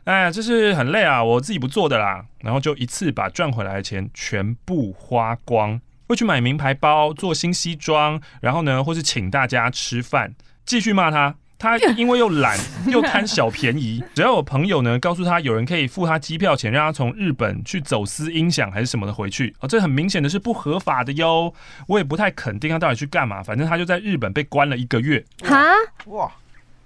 [0.04, 11.34] 哎，这是很累啊，我自己不做的啦，然后就一次把赚回来的钱全部花光，会去买名牌包、做新西装，然后呢，或是请大家吃饭，继续骂他。
[11.64, 21.52] 他因为又懒又贪小便宜，只要有朋友呢告诉他有人可以付他机票钱，让他从日本去走私音响还是什么的回去，哦，这很明显的是不合法的哟。
[21.88, 25.24] 我也不太肯定他到底去干嘛，反正他就在日本被关了一个月。
[25.42, 25.72] 哈
[26.06, 26.30] 哇！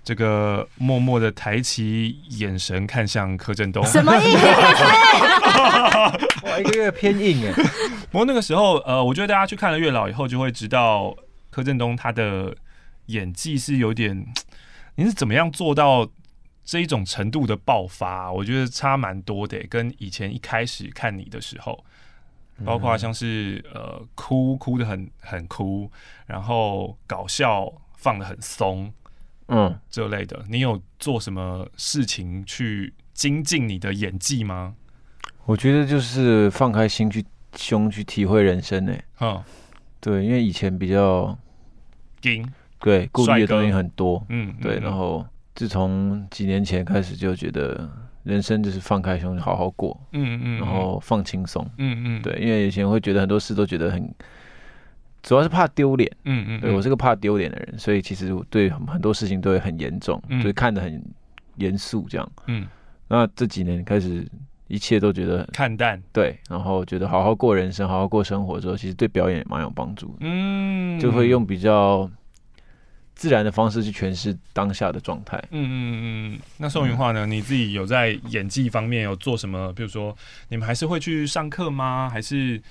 [0.04, 4.46] 这个默默的抬起眼神看向柯震东，什么意思？
[6.46, 7.52] 哇，一个月偏硬哎。
[8.10, 11.14] 不过那个时候，呃，我觉得大家去看了月老以后，就会知道
[11.50, 12.54] 柯震东他的
[13.06, 14.26] 演技是有点，
[14.98, 16.10] 你是怎么样做到
[16.64, 18.32] 这一种程度的爆发？
[18.32, 21.84] 我觉得差蛮多的，跟以前一开始看你的时候，
[22.64, 25.88] 包括像是呃哭哭的很很哭，
[26.26, 28.92] 然后搞笑放的很松。
[29.46, 34.74] 嗯，这类的，你有做什么事情去精进你的演技吗？
[35.44, 38.92] 我觉得就是放开心去胸去体会人生呢。
[39.20, 39.40] 嗯，
[40.00, 41.38] 对，因为以前比较
[42.22, 42.44] 硬，
[42.80, 44.24] 对，顾虑的东西很多。
[44.28, 47.88] 嗯，对，然后自从几年前开始就觉得
[48.24, 49.98] 人生就是放开胸好好过。
[50.12, 51.64] 嗯嗯，然后放轻松。
[51.78, 54.14] 嗯嗯，对，因为以前会觉得很多事都觉得很。
[55.20, 61.04] 主要是怕丢脸，嗯嗯，对，我是个怕丢脸的人，所以其实我对很多事情都会很严重，嗯、所以看得很
[61.56, 62.66] 严肃这样，嗯。
[63.08, 64.26] 那这几年开始，
[64.68, 72.08] 一切都觉得看淡，对，然后觉得好好过人生，好好过生活之后，其实对表演也蛮有帮助的，嗯，就会用比较
[73.18, 76.40] 自然的方式去诠释当下的状态，嗯嗯嗯。
[76.56, 77.26] 那宋芸樺呢？
[77.26, 79.72] 你自己有在演技方面有做什么？
[79.72, 80.16] 比如说，
[80.48, 82.08] 你们还是会去上课吗？
[82.08, 82.62] 还是？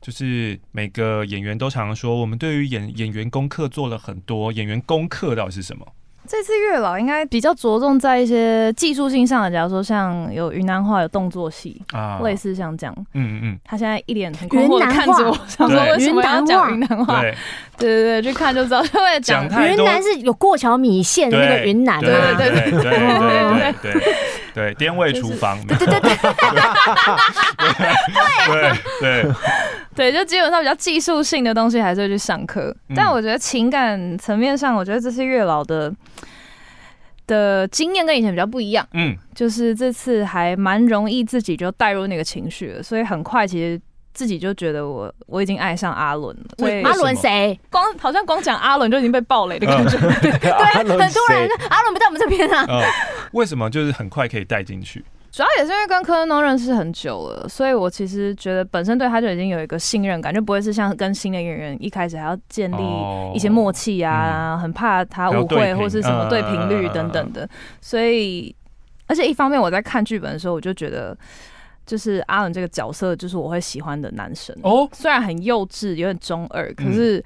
[0.00, 4.50] 就是每个演员都常说，我们对于演演员功课做了很多。
[4.50, 5.86] 演员功课到底是什么？
[6.26, 12.94] 这次月老应该比较着重在一些技术性上的，假如说像有云南话、有动作戏啊，类似像这样。
[13.14, 13.58] 嗯嗯嗯。
[13.64, 17.20] 他现在一脸很困惑的看着我，想说为什么要讲云南话？
[17.20, 17.32] 对
[17.78, 18.82] 对对，去看就知道。
[18.82, 24.14] 就会讲云南是有过桥米线的那个云南，对对对对对对对。
[24.54, 25.58] 对，滇味厨房。
[25.66, 26.22] 对对对对对
[28.46, 29.32] 对对
[29.96, 35.92] 对，就基本上比较技术性的东西还是会去上课，但我觉得情感层面上，我觉得这次月老的
[37.26, 38.86] 的经验跟以前比较不一样。
[38.94, 43.80] 嗯，就是这次还蛮容易自己就带入那个情绪了，所以很快其实。
[44.14, 46.44] 自己就觉得我我已经爱上阿伦了。
[46.58, 47.58] 对，阿伦谁？
[47.70, 49.96] 光好像光讲阿伦就已经被暴雷的感觉。
[50.20, 50.28] 对，
[50.76, 52.66] 很突然阿伦不在我们这边啊。
[53.32, 53.70] 为什么？
[53.70, 55.02] 就是很快可以带进去。
[55.32, 62.82] 主要也是因为跟柯震东认识很久了，所以我其实觉得本身对他就已经有一个信任感，就不会是像跟新的演员一开始还要建立
[63.34, 67.48] 一些默契啊，很怕他误会或是什么对频率等等的，
[67.80, 68.54] 所以。
[69.08, 71.14] 而且一方面我在看剧本的时候，我就觉得，
[71.84, 74.88] 就是阿伦这个角色就是我会喜欢的男生哦。
[74.92, 77.22] 虽然很幼稚，有点中二，可是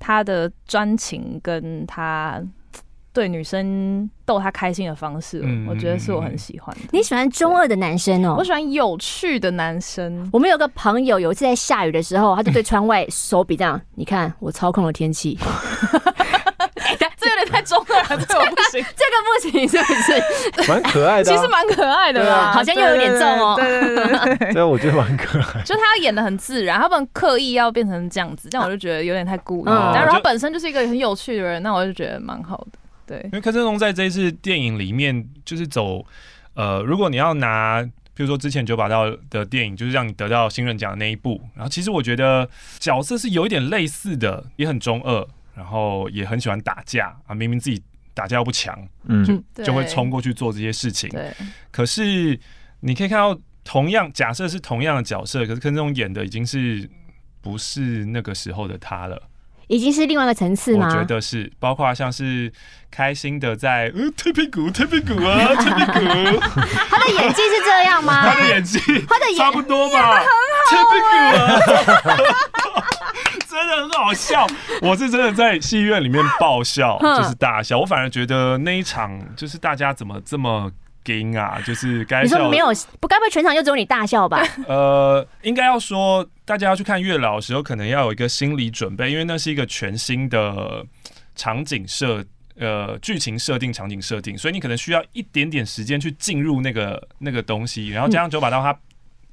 [0.00, 2.42] 他的专情跟他。
[3.12, 6.82] 对女生逗她开心的方式，嗯、我觉得是我很喜欢的。
[6.92, 8.36] 你喜欢中二的男生哦？
[8.38, 10.28] 我喜欢有趣的男生。
[10.32, 15.38] 我们有个朋友，有一次在下雨的时候，他就对窗外手比这样：“你看，我操控了天气。
[17.20, 20.70] ”这有点太中二了，这个不行， 这个不行，是不是？
[20.70, 23.56] 蛮可爱的，其实蛮可爱的啦，好像又有点重哦。
[23.56, 25.60] 对对对，对， 我觉得蛮可爱。
[25.64, 29.64] 就他演的很自然，他不能刻意要变成这样子，这样我就觉得有点太故意。
[29.66, 32.78] 但是他本身就是一个很有趣的人，那我就觉得蛮好的。
[33.08, 36.04] 对，因为柯震东在这一次电影里面就是走，
[36.52, 42.46] 呃，如果你要拿，比如说之前九把刀的电影，就是让你得到新人奖的那一部，然后其实我觉得
[42.78, 51.08] 角色是有一点类似的，也很中二，然后也很喜欢打架啊，明明自己打架又不强，嗯，就就会冲过去做这些事情。
[51.08, 51.32] 对，
[51.70, 52.38] 可是
[52.80, 56.90] 你可以看到，同样假设是同样的角色，可是柯震东演的已经是
[57.40, 59.27] 不是那个时候的他了。
[59.68, 60.86] 已经是另外一个层次吗？
[60.86, 62.52] 我觉得是，包括像是
[62.90, 66.40] 开心的在呃推屁股推屁股啊 推屁股，
[66.90, 68.22] 他的演技是这样吗？
[68.24, 70.20] 他的演技，他的演差不多吧，
[70.68, 72.16] 推屁股啊，
[73.48, 74.46] 真的很好笑。
[74.82, 77.78] 我是真的在戏院里面爆笑，就是大笑。
[77.78, 80.70] 我反而觉得那一场就是大家怎么这么。
[81.36, 82.36] 啊， 就是该笑。
[82.36, 82.66] 你说没有，
[83.00, 84.42] 不该不会全场就只有你大笑吧？
[84.68, 90.84] 呃，应该要说，大家要去看月老的时候，可能要有一个心理准备，因为那是一个全新的
[91.34, 92.24] 场景设，
[92.56, 97.88] 呃，剧情设定、场景设定，所以你可能需要一点点时间去进入那个 那个东西。
[97.88, 98.78] 然后加上九把刀，它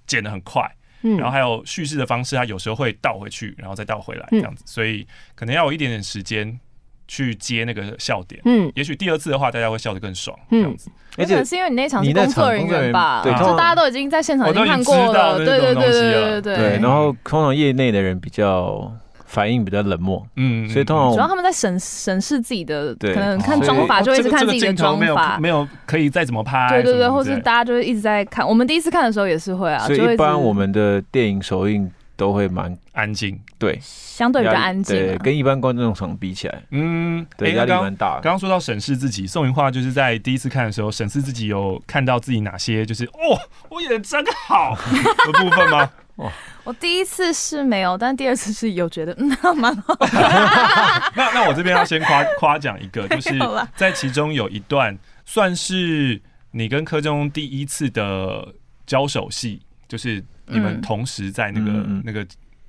[0.08, 0.70] 剪的很快，
[1.02, 6.60] 嗯，然后还有叙事的方式，它有时候会倒回去，然后再倒回来这样子，所以可能要有一点点时间。
[7.08, 10.90] 去接那个笑点，嗯，也许第二次的话，大家会笑得更爽，这样子。
[11.18, 16.56] 而且是因为你那场是工作人员吧，对，就大家都已经在现场已经看过了，对对对对对对。
[16.56, 18.92] 对，然后通常业内的人比较
[19.24, 28.46] 反应比较冷漠，嗯，所以通常主要他们在审审视自己的，可能看妆法就会一直看自己的妆发，没有可以再怎么拍，对对对，或是大家就会一直在看。
[28.46, 31.90] 我们第一次看的时候也是会啊，所以一般我们的电影首映。
[32.18, 38.22] 都会蛮安静，对，相对比较安静，对，跟一般观众场比起来，嗯，对，压力蛮大。
[38.22, 43.38] 刚刚说到审视自己，宋芸樺就是在第一次看的时候审视自己，有看到自己哪些就是哦，
[43.70, 44.76] 我演的真好
[45.26, 45.92] 的部分吗？
[46.16, 46.32] 哇，
[46.64, 49.94] 我第一次是没有，但第二次是有觉得嗯，蛮好。
[51.16, 53.38] 那那我这边要先夸夸奖一个，就是
[53.76, 58.54] 在其中有一段算是你跟柯中第一次的
[58.88, 60.24] 交手戏，就是。
[60.48, 62.26] 你们同时在那个、嗯、那个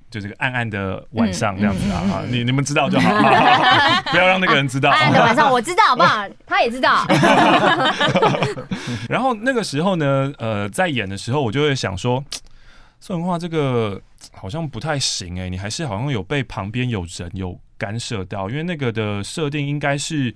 [0.09, 3.09] 就这个暗暗的晚上这样子啊，你你们知道就好，
[4.09, 4.89] 不要让那个人知道。
[4.95, 6.25] 暗暗的晚上我知道，好不好？
[6.45, 7.05] 他也知道。
[9.09, 12.23] 然后那个时候呢，呃，在演的时候，我就会想说，
[13.01, 20.33] 宋文化这个好像不太行哎、欸，你还是好像有被旁边有人有干涉到，因为那个的设定应该是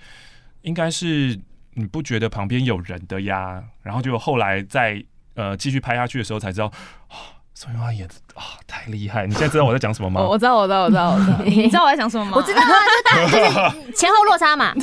[0.64, 1.40] 应该是
[1.76, 3.64] 你不觉得旁边有人的呀？
[3.82, 5.02] 然后就后来在。
[5.36, 6.72] 呃，继续拍下去的时候才知道，
[7.54, 9.28] 宋芸樺演的啊太厉害！
[9.28, 10.22] 你现在知道我在讲什么吗？
[10.22, 11.38] 我知道，我知道，我知道，我知道。
[11.46, 12.32] 你知道我在讲什么吗？
[12.36, 12.68] 我知道啊，
[13.16, 13.38] 就就
[13.86, 14.74] 是前后落差嘛。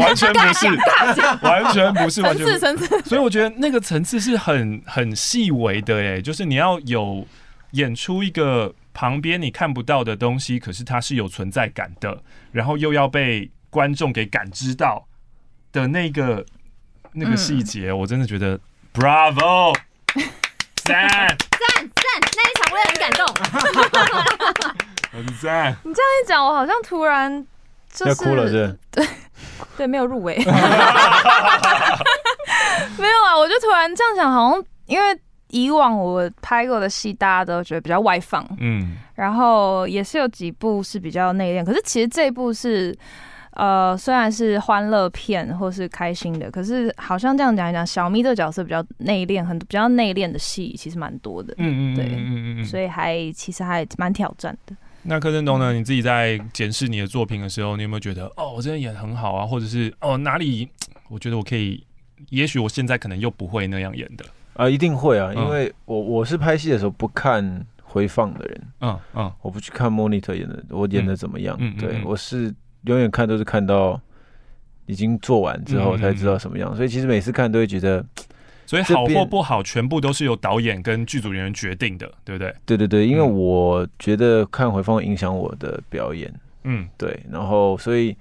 [0.00, 0.66] 完全不是，
[1.42, 3.02] 完全不是，完全层次层次。
[3.08, 7.26] 所以我觉得那个层次是很很细微的，哎，就是你要有
[7.72, 15.06] 演出一个旁边你看不到的东西，可是它是有存在感的，然后又要被观众给感知到
[15.70, 16.44] 的那个
[17.12, 18.58] 那个细节，嗯、我真的觉得
[18.92, 19.76] Bravo。
[20.84, 22.04] 赞赞赞！
[22.36, 23.26] 那一场我也很感动，
[25.12, 25.74] 很赞。
[25.82, 27.46] 你这样一讲，我好像突然
[27.92, 28.78] 就是要哭了，是？
[28.90, 29.06] 对
[29.76, 30.36] 对，没有入围。
[32.98, 42.96] 没有啊，我就突然这样想，好像因为以往我拍过的戏，大家都觉得比较外放，嗯，然后也是有几部是比较内敛，可是其实这一部是。
[43.54, 51.54] 呃，虽然是欢乐片或是开心的，可是好像这样讲一讲，小咪的角色比较内敛，很比较内敛的戏其实蛮多的。
[51.58, 54.76] 嗯嗯，对，嗯嗯嗯，所以还其实还蛮挑战的。
[55.04, 55.72] 那柯震东呢？
[55.72, 59.46] 你自己在检视你的作品的时候，你有没有觉得哦，我真的演得很好啊？
[59.46, 60.68] 或者是哦，哪里
[61.08, 61.84] 我觉得我可以，
[62.30, 64.24] 也许我现在可能又不会那样演的？
[64.54, 71.56] 啊，一定会啊，因为我我是拍戏的时候不看回放的人，嗯嗯，我不去看 monitor 演的，我演的怎么样？
[71.60, 72.52] 嗯，对我是。
[72.84, 74.00] 永远看都是看到
[74.86, 78.04] 已经做完之后才知道什么样，所以其实每次看都会觉得，
[78.66, 82.54] 所以好或不好全部都是由导演跟剧组人员决定的，对不对？
[82.64, 86.32] 对对对，因为我觉得看回放影响我的表演，
[86.64, 88.16] 嗯，对，然后所以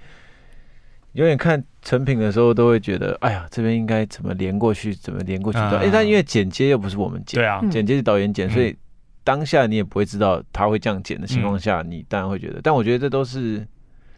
[1.14, 5.80] 永远看成品的时候，都会觉得，哎呀，这边应该怎么连过去，怎么连过去的？
[5.80, 8.76] 哎、嗯，但因为剪接又不是我们剪，对啊，剪接是导演剪，所以
[9.24, 12.60] 当下你也不会知道他会这样剪的情况下，你当然会觉得。
[12.64, 13.66] 但我觉得这都是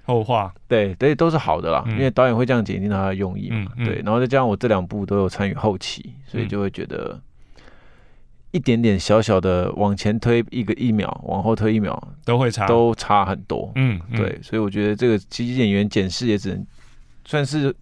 [0.06, 1.84] 后话，对，对，都是好的啦。
[1.90, 3.72] 因为导演会这样剪，一定他的用意嘛。
[3.78, 7.20] 对，然后再加上我这两部都有参与后期，所以就会觉得。
[8.52, 13.70] 一点点小小的往前推一个一秒，往后推一秒都会差，都差很多。
[13.76, 16.66] 嗯，对，所以我觉得这个其实演员剪视也只能
[17.26, 17.76] 算是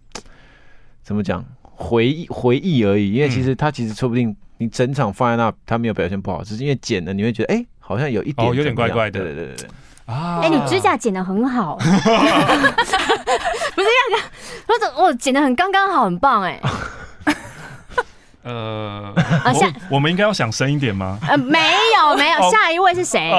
[1.04, 9.20] 怎么讲回忆回忆而已，因为其实他其实说不定你整场放在那，他没有表现不好，只是因为剪了你会觉得哎、欸，好像有一点哦，有点怪怪的。
[9.20, 9.68] 对对对对
[10.06, 14.22] 啊，哎、欸，你指甲剪的很好， 不是这样子，
[14.66, 16.60] 或者我剪的很刚刚好，很棒哎。
[18.44, 21.18] 呃，我我们应该要想深一点吗？
[21.26, 21.58] 呃，没
[21.96, 23.32] 有没有，下一位是谁？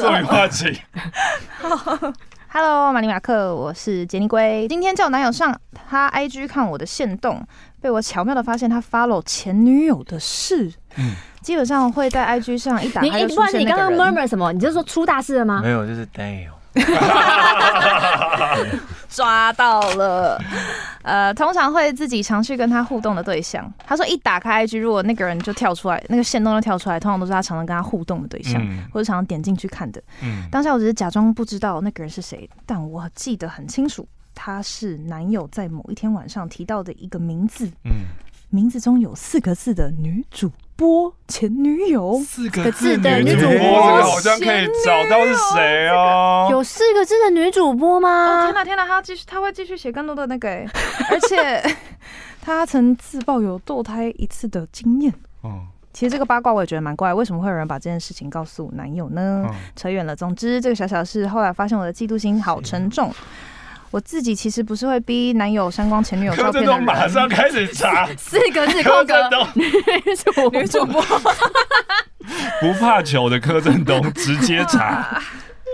[0.00, 0.80] 终于话题。
[2.48, 4.66] Hello，马尼马克，我是杰尼龟。
[4.68, 5.56] 今天叫我男友上
[5.88, 7.46] 他 IG 看我的限动，
[7.80, 10.72] 被我巧妙的发现他 follow 前女友的事。
[10.96, 14.52] 嗯，基本上会在 IG 上一打开，你不然你刚刚 murmur 什么？
[14.52, 15.60] 你就说出大事了吗？
[15.62, 16.48] 没有，就是 damn。
[19.10, 20.40] 抓到了，
[21.04, 23.70] 呃，通常会自己常去跟他互动的对象。
[23.86, 30.02] 他说一打开 IG，如果那个人就跳出来，那个线动就跳出来，通常都是他常常跟他互动的对象，嗯、或者常常点进去看的。
[30.22, 37.66] 嗯，当下我只是假装不知道那个人是谁，但我记得很清楚，他是男友在某一天晚上提到的一个名字。
[37.84, 38.06] 嗯，
[38.48, 40.50] 名字中有四个字的女主。
[40.82, 46.48] 播前女友四个字的女主播，这个好像可以找到是谁哦。
[46.50, 48.08] 有四个字的女主播吗？
[48.08, 50.48] 哦、天哪天哪，他继续他会继续写更多的那个，
[51.08, 51.62] 而且
[52.40, 55.14] 他曾自曝有堕胎一次的经验。
[55.42, 55.60] 哦，
[55.92, 59.46] 其实这个八卦我也觉得蛮怪，为什么会有人把这件事情告诉男友呢？
[59.48, 63.14] 哦、扯远了，总之这个小小事，后来发现我的嫉妒心好沉重。
[63.92, 66.82] 我自己其实不是会逼男友删光前女友照片的人。
[66.82, 69.46] 马上开始查 四个字，柯震东
[70.52, 71.00] 女主播，
[72.60, 75.20] 不怕糗的柯震东直接查。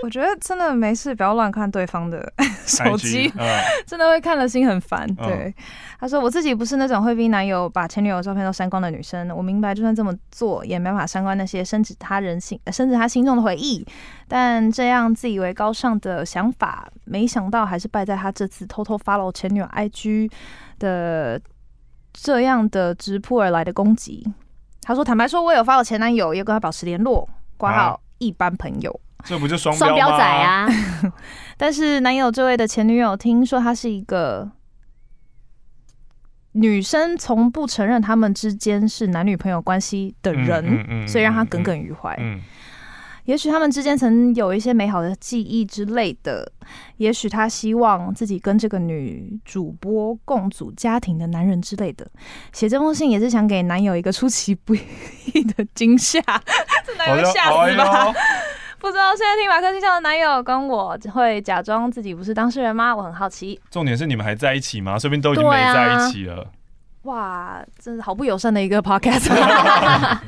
[0.03, 2.33] 我觉得真的没事，不要乱看对方的
[2.67, 3.33] 手机，
[3.87, 5.13] 真的会看了心很烦。
[5.17, 5.55] 对，
[5.99, 9.29] 他说我自己不是那种会逼男友把前女友照片都删光的女生。
[9.31, 13.85] 我明白，就算这么做，也没法删光那些深植他人心、深植他心中的回忆。
[14.29, 20.31] 但这样自以为高尚的想法，没想到还是败在他这次偷偷 follow 前女友 IG
[20.79, 21.41] 的
[22.13, 24.27] 这样的直扑而来的攻击。
[24.83, 30.69] 他说：“坦白说，我有 follow 前男友，也跟他保持联络，挂号一般朋友。”这不就双标仔啊？
[31.57, 34.51] 但是男友这位的前女友听说他是一个
[36.53, 42.17] 女生，从不承认他们之间是男女朋友关系的人，所以让他耿耿于怀。
[43.25, 46.51] 也许他们之间曾有一些美好的记忆之类的，
[46.97, 52.11] 也许他希望自己跟这个女主播共组家庭的男人之类的。
[52.55, 56.21] 写这封信也是想给男友一个出其不意的惊吓，
[56.87, 58.15] 这男友吓死吧？
[58.81, 62.95] 不知道现在听马克信箱的男友跟我会假装自己不是当事人吗？
[62.95, 63.61] 我很好奇。
[63.71, 64.99] 重点是你们还在一起吗？
[64.99, 66.43] 说不定都已经没在一起了。
[66.43, 66.47] 啊、
[67.03, 69.29] 哇，真是好不友善的一个 podcast。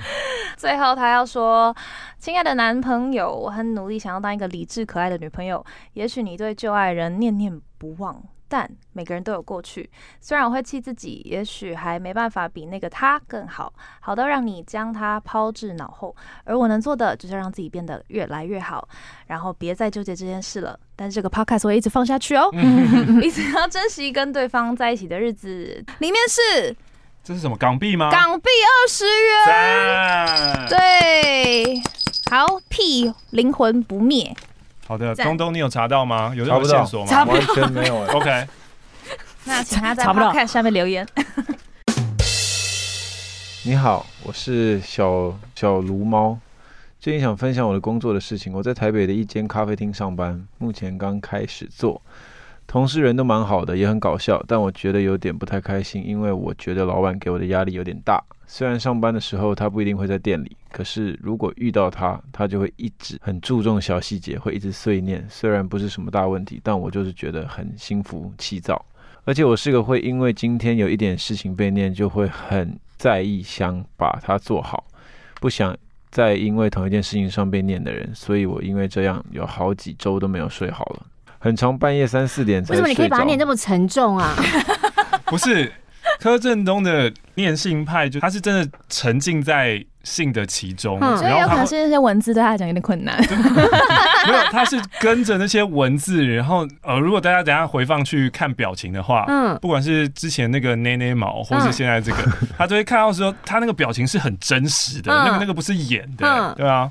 [0.56, 1.74] 最后他要说
[2.18, 5.64] ：“亲爱的男朋友，我很努力想要当一个理智可爱的女朋友。
[5.94, 9.88] 也许你对旧爱人念念不忘。”但每个人都有过去，
[10.20, 16.14] 虽然我会气自己，也许还没办法比那个他更好，好到让你将他抛至脑后。
[16.42, 18.88] 而我能做的，就是让自己变得越来越好，
[19.28, 20.76] 然后别再纠结这件事了。
[20.96, 22.50] 但是这个 podcast 我会一直放下去哦，
[23.22, 25.82] 一直要珍惜跟对方在一起的日子。
[26.00, 26.76] 里面是，
[27.22, 28.10] 这是什么港币吗？
[28.10, 31.80] 港币二十元，对，
[32.30, 34.34] 好屁灵魂不灭。
[34.90, 36.34] 好的，东东，你有查到吗？
[36.34, 37.24] 有任何线索吗？
[37.24, 38.04] 完全没有。
[38.08, 38.44] OK，
[39.46, 41.06] 那请他在看下面留言。
[43.62, 46.36] 你好，我是小小卢猫，
[46.98, 48.52] 最近想分享我的工作的事情。
[48.52, 52.02] 我在台北的一间咖啡厅上班，目前刚开始做，
[52.70, 58.22] 同事人都蛮好的，也很搞笑，但我觉得有点不太开心，因为我觉得老板给我的压力有点大。
[58.46, 65.26] 虽然上班的时候他不一定会在店里，可是如果遇到他，他就会一直很注重小细节，会一直碎念。
[65.28, 68.80] 虽然不是什么大问题，但我就是觉得很心浮气躁。
[69.24, 74.84] 而且我是个会因为今天有一点事情被念，就会很在意，想把它做好，
[75.40, 75.76] 不想
[76.08, 78.08] 再因为同一件事情上被念的人。
[78.14, 81.06] 所以我因为这样有好几周都没有睡好了，
[81.40, 82.76] 很长半夜三四点才睡。
[82.76, 84.36] 为什么你可以把它念这么沉重啊？
[85.26, 85.72] 不是。
[86.18, 93.16] 柯震东的念性派，就他是真的沉浸在性的其中，嗯、所以有可能是那些文字对他来讲有点困难。
[94.26, 106.90] 没有，他是跟着那些文字，然后呃，如果大家等下回放去看表情的话，嗯，不管是之前那个捏捏毛，或是现在这个，嗯、他都会看到说他那个表情是很真实的，嗯、那个那个不是演的，嗯、对啊。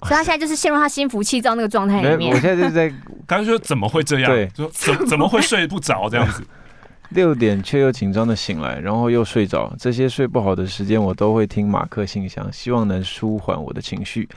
[0.08, 2.34] 所以他现在就是陷入他心浮气躁那个状态里面。
[2.34, 2.92] 我现在就是在，
[3.26, 4.30] 刚才说怎么会这样？
[4.30, 6.42] 对，说怎怎么会睡不着这样子？
[7.10, 9.74] 六点却又紧张的醒来，然后又睡着。
[9.78, 14.28] 这些睡不好的时间，我都会听马克信箱，希望能舒缓我的情绪。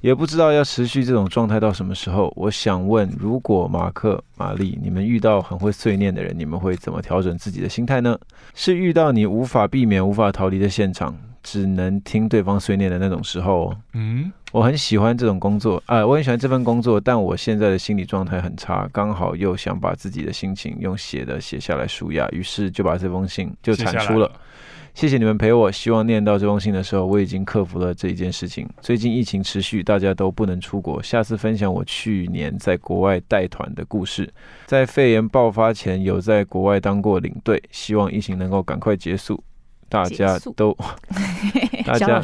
[0.00, 2.32] 也不知道要持续这种状态到什么时候。
[2.36, 8.18] 我想问，如果马克、玛丽，你们遇到很会碎念的人，你们会怎么调整自己的心态呢？
[8.54, 11.16] 是遇到你无法避免、无法逃离的现场？
[11.46, 24.28] 只能听对方碎念的那种时候，嗯，我很喜欢这种工作，啊、呃，我很喜欢这份工作，但我现在的心理状态很差，刚好又想把自己的心情用写的写下来舒压，于是就把这封信就产出了。
[24.92, 28.68] 谢谢你们陪我，希望念到这封信的时候，我已经克服了这一件事情。
[28.80, 34.28] 最近疫情持续，大家都不能出国，下次分享我去年在国外带团的故事。
[34.64, 39.40] 在肺炎爆发前，有在国外当过领队，希望疫情能够赶快结束。
[39.88, 40.76] 大家都，
[41.86, 42.22] 大家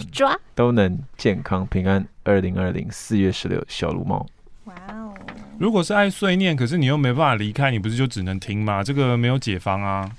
[0.54, 2.06] 都能健康平安。
[2.24, 4.26] 二零二零四月十六，小鹿猫。
[4.64, 5.12] 哇哦！
[5.58, 8.82] 如果是爱碎念，可是你又没办法离开，你不是就只能听吗？
[8.82, 10.10] 这个没有解方啊，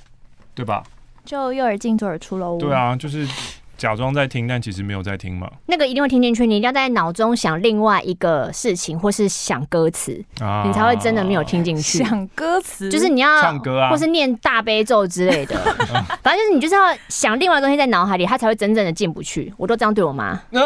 [0.54, 0.84] 对吧？
[1.26, 2.58] 就右耳进左耳出喽。
[2.58, 3.28] 对啊，就是。
[3.78, 5.49] 假装在听，但其实没有在听嘛。
[5.65, 12.03] 那个一定会听进去，你一定要在脑中想另外一个事情，或是想歌词，啊、你才会真的没有听进去。
[12.03, 15.55] 想歌词就是你要唱歌啊，或是念大悲咒之类的。
[16.21, 19.53] 反正就是你就是要想另外一个东西在脑海里，他才会真正的进不去。
[19.57, 20.39] 我都这样对我妈。
[20.53, 20.59] 不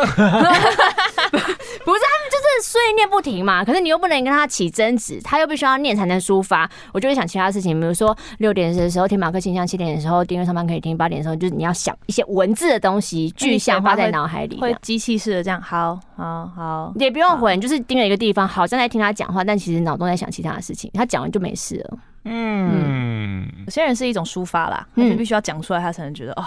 [1.93, 2.26] 是，他们就是
[2.63, 3.63] 碎念不停嘛。
[3.63, 6.69] 可是你又不能跟他起争执，他又必须要念才能抒发。
[6.93, 15.61] 我就会想其他事情，比如说六点的时候听马克信箱，七点的时候订阅上班可以听，八点的时候就是你要想一些文字的东西，具象化在脑海里，会机器式的这样。
[15.61, 20.89] 好好好，也不用混，就是盯着一个地方，好像在听他讲话，但其实脑中在想其他的事情。
[20.93, 21.97] 他讲完就没事了。
[22.25, 26.45] 嗯，有些人是一种抒发啦，他就必须要讲出来，他才能觉得哦。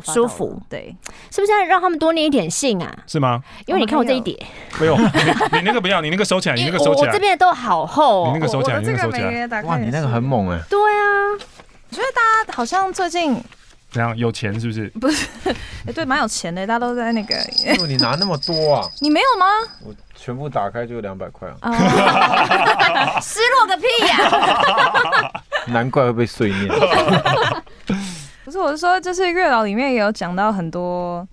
[0.00, 0.94] 舒服，对，
[1.30, 2.94] 是不是要让他们多念一点信啊？
[3.06, 3.42] 是吗？
[3.66, 4.38] 因为你看我这一叠，
[4.78, 5.08] 没有，你
[5.52, 7.08] 你那个不要，你那个收起来，你那个收起来。
[7.08, 9.62] 我这边的都好厚，你那个收起来，你那个收起来。
[9.62, 10.60] 哇，你那个很猛哎。
[10.68, 11.34] 对啊，
[11.90, 13.42] 我觉得大家好像最近
[13.90, 14.16] 怎样？
[14.16, 14.88] 有钱是不是？
[15.00, 15.26] 不是，
[15.86, 17.34] 哎， 对，蛮有钱的，大家都在那个。
[17.88, 18.88] 你拿那么多啊？
[19.00, 19.46] 你没有吗？
[19.84, 21.72] 我全部打开就两百块啊！
[23.20, 25.42] 失落个屁呀！
[25.66, 26.68] 难怪会被碎念。
[28.50, 31.24] 可是我是说，就是月老里面也有讲到很多，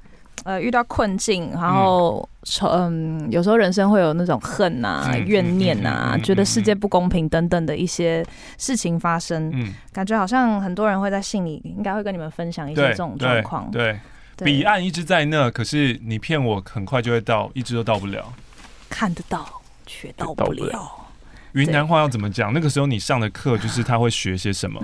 [0.44, 2.30] 呃，遇到困境，然后，
[2.62, 8.24] 嗯，有时候人生会有那种恨啊、怨念啊，觉得世界不公平等等的一些
[8.60, 9.50] 事情发生。
[9.52, 13.72] 嗯，感觉好像很多人会在信里应该会跟你们分享一些这种状况。
[13.72, 14.00] 对，
[14.44, 18.32] 彼岸一直在那，可是你骗我很快就会到，一直都到不了。
[18.92, 19.44] 看得到，
[19.88, 20.88] 却到不了。
[21.54, 22.54] 云南话要怎么讲？
[22.54, 24.80] 那个时候你上的课就是他会学些什么？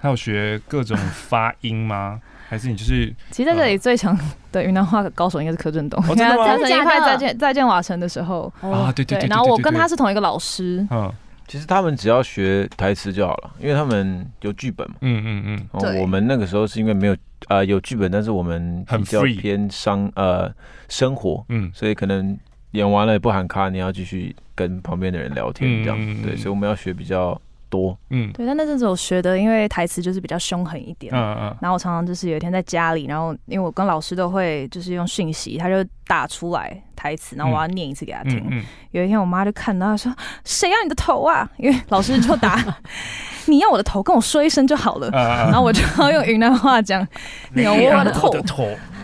[0.00, 2.20] 他有学各种发音吗？
[2.48, 3.14] 还是你就是？
[3.30, 4.18] 其实在这里最强
[4.50, 6.02] 的云南话高手应该是柯震东。
[6.08, 9.28] 你看在这一块再见再见瓦城的时候啊，对对对。
[9.28, 10.86] 然后我跟他是同一个老师。
[10.90, 11.12] 嗯，
[11.46, 14.96] 其实他们只要学台词就好了，因为他们有剧本嘛。
[15.02, 16.00] 嗯嗯嗯。
[16.00, 17.16] 我们那个时候是因为没有
[17.48, 20.50] 呃有剧本，但是我们比较偏商呃
[20.88, 22.34] 生活，嗯，所以可能
[22.70, 25.98] 演完了也不喊卡，你要继续跟旁边的人聊天这样。
[26.22, 27.38] 对，所以我们要学比较。
[27.68, 27.96] 多。
[28.10, 38.38] 嗯，对，但那阵子我学的，因为台词就是比较凶狠一点，嗯嗯，然后我常常就是有一天在家里，然后因为我跟老师都会就是用讯息，他就打出来台词，然后我要念一次给他听。
[38.50, 40.12] 嗯嗯、有一天我妈就看到，她说
[40.44, 42.62] ：“谁要你的头啊？” 因为老师就打：
[43.46, 47.06] “你要我的头，跟我说一声就好了。”然后我就要用云南话讲
[47.54, 48.30] ：“你要我的头。”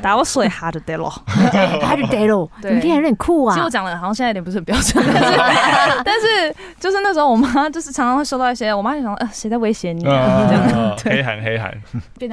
[0.02, 3.54] 打我水哈就得了，哈就得了，你听起来有点酷啊。
[3.54, 11.74] 其实我讲的好像现在有点不是很标准，但是但是就是那时候我妈就是常常会收到一些，我妈就想呃谁在威胁你啊这样，黑函黑函。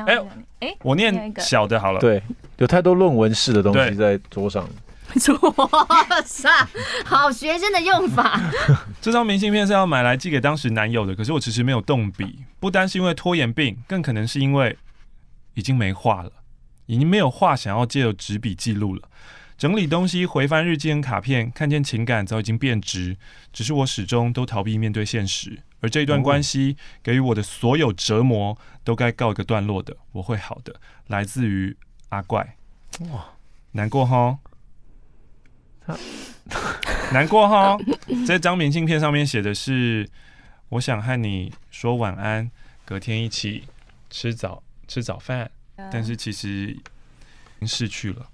[0.06, 0.18] 哎
[0.60, 2.00] 哎，我念小的好了。
[2.02, 2.22] 对，
[2.58, 4.68] 有太多论文式的东西在桌上。
[5.20, 5.36] 桌
[6.26, 6.52] 上，
[7.06, 8.40] 好学生的用法。
[9.02, 14.78] 这张明信片是要买来寄给当时男友的，可是我迟迟没有动笔，不单是因为拖延病，更可能是因为
[15.56, 16.32] 已经没话了。
[16.88, 19.08] 已经没有话想要借由纸笔记录了。
[19.58, 23.16] 整理东西，回翻日记跟卡片，看见情感早已经变质，
[23.54, 25.60] 只是我始终都逃避面对现实。
[25.80, 29.96] 而这一段关系给予我的所有折磨，都该告一个段落的。
[30.12, 30.76] 我会好的。
[31.08, 31.78] 来自于
[32.10, 32.58] 阿怪。
[33.12, 33.24] 哇，
[33.72, 34.38] 难过哈？
[37.14, 37.78] 难过哈？
[38.26, 40.08] 这张明信片上面写的是：
[40.70, 42.50] 我想和你说晚安，
[42.86, 43.64] 隔天一起
[44.10, 44.62] 吃早。
[44.88, 45.50] 吃早饭，
[45.90, 46.82] 但是其实已
[47.60, 48.28] 经逝去了。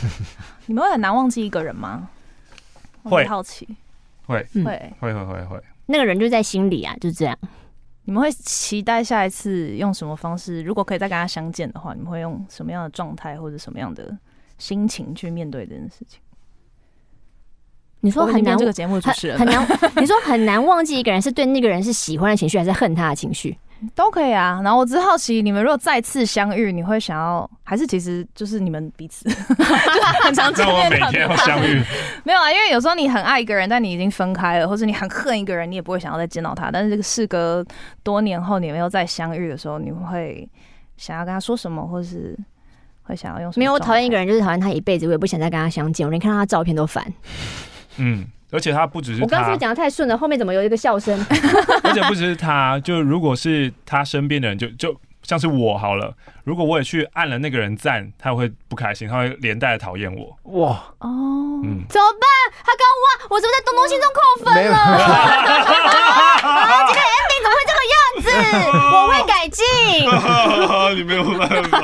[0.66, 2.10] 你们会很难忘记一个人吗？
[3.04, 3.66] 会好奇，
[4.26, 5.64] 会会会会会会。
[5.86, 7.34] 那个人就在心里啊，就这样。
[8.02, 10.62] 你们会期待下一次用什么方式？
[10.62, 14.14] 如果可以再跟他相见的话，你们会用什么样的状态或者什么样的
[14.58, 16.20] 心情去面对这件事情？
[18.04, 19.66] 你说很难，这个节目主持人很难。
[19.96, 23.56] 你说很难忘记一个人，是对那个人是喜欢的情绪，还是恨他的情绪？
[23.94, 24.60] 都可以啊。
[24.62, 29.26] 然后我只好奇，你们如果再次相遇，你会想要，还是其实就是你们彼此
[30.22, 31.82] 很常见面，每天要相遇？
[32.24, 36.70] 没有啊，因为有时候你很爱一个人，但你已经分开了，或者你很恨一个人，你也不会想要再见到他。
[36.70, 37.64] 但是这个事隔
[38.02, 40.46] 多年后，你们又再相遇的时候，你会
[40.98, 42.38] 想要跟他说什么，或是
[43.04, 43.60] 会想要用什么？
[43.60, 46.06] 没有，我讨厌一个人，就是讨厌他一辈子，我也不想再跟他相见。
[46.06, 47.02] 我连看到他照片都烦。
[47.98, 48.26] 嗯。
[48.52, 50.16] 而且他不只是他，我刚刚是不是讲的太顺了？
[50.16, 51.18] 后面怎么有一个笑声？
[51.82, 56.14] 而且不只是他，就如果是他身边的人，就就像是我好了。
[56.44, 60.38] 如果我也去按了那个人赞，他会不开心，他会连带的讨厌我。
[60.60, 61.08] 哇哦，
[61.64, 62.28] 嗯，怎么办？
[62.62, 64.78] 他刚哇，我是不是在东东心中扣分了？
[66.46, 68.28] 啊，这个 ending 怎么会这个样子？
[68.94, 69.64] 我会改进。
[70.96, 71.74] 你没有办法。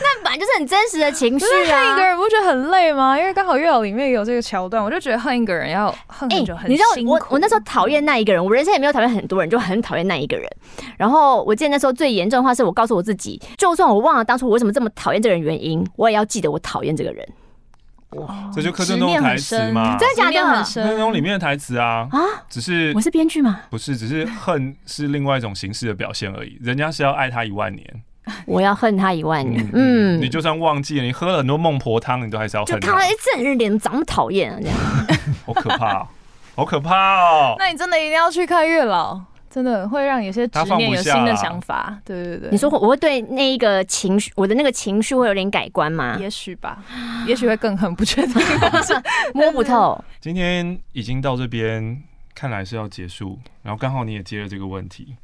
[0.00, 1.84] 那本来就是很真实的情绪啊！
[1.84, 3.18] 恨一个人不觉得很累吗？
[3.18, 10.48] 因为刚好月老里面有这个桥段，我就觉得恨一个人要恨很久很、欸、你知道我我那时候讨厌那一个人，我人生也没有讨厌很多人，就很讨厌那一个人。
[10.96, 17.26] 然后我记得那时候最严重的话是我告诉我自己，就算我忘了当初我为什么这么讨厌这个人原因，我也要记得我讨厌这个人。
[18.10, 19.96] 哇，这就柯震东台词吗？
[19.98, 20.62] 真的假的？
[20.62, 22.20] 柯震东里面的台词啊啊！
[22.48, 23.62] 只是我是编剧吗？
[23.68, 26.56] 不是，只是恨是另外一种形式的表现而已。
[26.62, 27.84] 人家是要爱他一万年。
[28.46, 29.68] 我要恨他一万年。
[29.72, 32.86] 嗯，你就算忘记了，你喝了很多孟婆汤，你都还是要恨他。
[32.86, 34.58] 就他一整日脸怎么讨厌啊？
[34.60, 34.76] 这样，
[35.46, 36.08] 好可怕，
[36.54, 37.54] 好可怕哦！
[37.58, 41.98] 那你真的一定要去看月老，真的会让有些执念有新的想法。
[42.04, 46.16] 对对对，你说我会对那一个情绪，我的那个情绪会有点改观吗？
[46.20, 46.78] 也许吧，
[47.26, 48.34] 也许会更恨，不确定，
[49.34, 50.02] 摸不透。
[50.20, 52.02] 今天已经到这边，
[52.34, 55.14] 看来是要结束，然后刚好你也接了这个问题。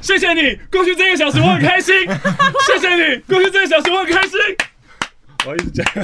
[0.00, 1.94] 谢谢你，过去这个小时我很开心。
[2.66, 4.38] 谢谢你，过去这个小时我很开心。
[5.46, 6.02] 我一直讲， 吓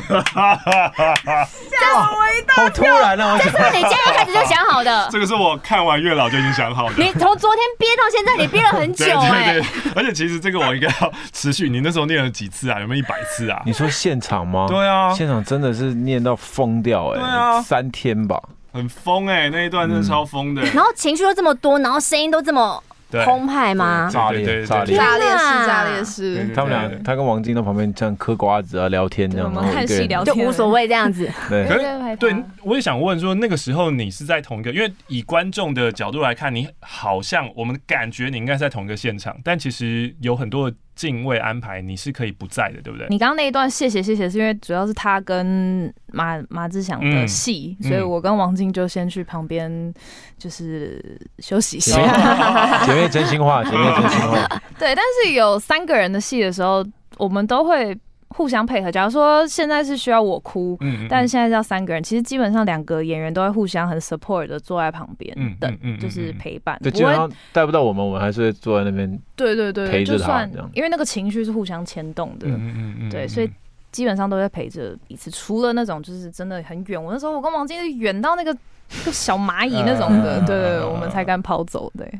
[2.12, 2.62] 我一大跳。
[2.62, 3.36] 好突然啊！
[3.36, 5.08] 这是你今天一开始就想好的？
[5.10, 6.94] 这个是我看完月老就已经想好的。
[6.96, 9.66] 你从昨天憋到现在，你憋了很久哎、欸。
[9.96, 11.68] 而且其实这个我应该要持续。
[11.68, 12.78] 你那时候念了几次啊？
[12.80, 13.60] 有没有一百次啊？
[13.66, 14.66] 你说现场吗？
[14.68, 17.20] 对啊，现场真的是念到疯掉哎、欸。
[17.20, 18.40] 对啊，三天吧，
[18.72, 20.74] 很疯哎、欸，那一段真的超疯的、欸嗯。
[20.74, 22.80] 然后情绪又这么多，然后声音都这么。
[23.24, 24.08] 澎湃吗？
[24.10, 26.48] 炸裂，炸裂，炸裂是炸裂是。
[26.54, 31.30] 他们俩，他跟王晶在旁边这样嗑瓜子啊，聊天这样，然后看戏聊天就无所谓这样子。
[31.50, 40.72] 对，对，我也想问说，那个时候你是在同一个，因为以观众的角度来看，你好像我们感觉你应该是在同一个现场，但其实有很多。
[40.94, 43.06] 敬畏安排，你是可以不在的，对不对？
[43.10, 49.92] 你刚刚那一段谢谢谢谢，是因为主要是他跟马马志祥的戏，嗯、所以我跟王静就先去旁边
[50.38, 51.96] 就是休息一下。
[52.86, 54.46] 姐妹真心话，姐妹真心话。
[54.78, 56.84] 对，但是有三个人的戏的时候，
[57.16, 57.96] 我们都会。
[58.36, 58.90] 互相配合。
[58.90, 66.76] 假如说现在是需要我哭，嗯，但是现在是要三个人，其实基本上两个演员都会互相很 support 的坐在旁边等，就是陪伴。
[66.82, 69.08] 对，基本上带不到我们，我们还是会坐在那边。
[69.36, 73.48] 对对对，陪着他，因为那个情绪是互相牵动的，嗯嗯对，所以
[73.92, 75.30] 基本上都在陪着彼此。
[75.30, 78.56] 除了那种就是真的很远，我那时候我跟王晶是远到那个
[79.12, 81.88] 小蚂蚁那种的，对对，我们才敢跑走。
[81.96, 82.12] 对，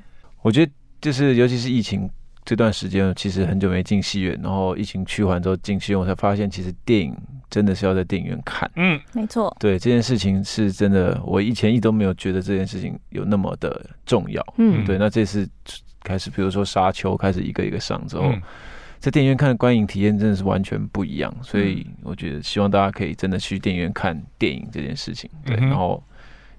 [0.42, 2.08] 我觉得就是尤其是疫情。
[2.44, 7.16] 这段时间其实很久没进戏院，然后疫情趋缓之后进戏院，我才发现其实电影
[7.48, 8.70] 真的是要在电影院看。
[8.76, 9.56] 嗯，没错。
[9.58, 14.44] 对，这件事情是真的，我以前一直都没有觉得这件事情有那么的重要。
[14.58, 14.98] 嗯，对。
[14.98, 15.48] 那这次
[16.02, 18.42] 开始，比如说《沙丘》开始一个一个上之后，嗯、
[18.98, 21.34] 在电影院看的观影体验真的是完全不一样。
[21.42, 25.30] 所以我觉得希望大家可以真的去电影院看电影这件事情。
[25.46, 26.02] 对，嗯、然后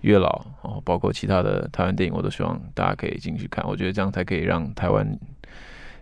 [0.01, 3.63] 月老，然后包括其他的台湾电影，我都希望大家可以进去看。
[3.67, 5.07] 我觉得这样才可以让台湾。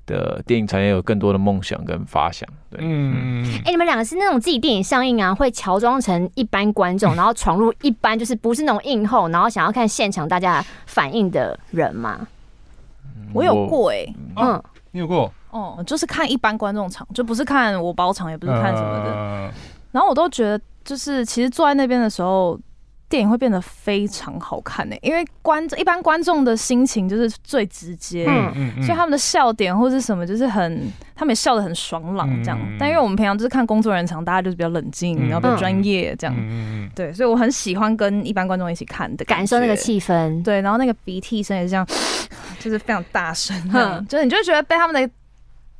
[0.06, 12.28] 的电影产业有更多的梦想跟发想，对，嗯，哎、欸，你们两个是那种自己电影上映啊，会乔装成一般观众， 然后闯入一般就是不是那种映后，然后想要看现场大家反应的人吗？
[13.34, 15.32] 我有过哎、欸，嗯，啊、你有过？
[15.52, 19.52] 哦，就是看一般观众场，就不是看我包场，也不是看什么的，呃、
[19.92, 22.60] 然后我都觉得，就是其实坐在那边的时候。
[23.14, 32.58] 电影会变得非常好看呢、欸，因为观众一般观众的心情就是最直接，嗯嗯，所以他们的笑点或是什么就是很，他们也笑得很爽朗这样。
[32.60, 40.44] 嗯、但因为我们平常就是看工作人员场，大家就是比较冷静，然后比较专业这样，嗯、对，所以我很喜欢跟一般观众一起看的，感受那个气氛。
[40.44, 41.88] 对，然后那个鼻涕声也是这样，
[42.60, 45.08] 就是非常大声，嗯，就是你就觉得被他们的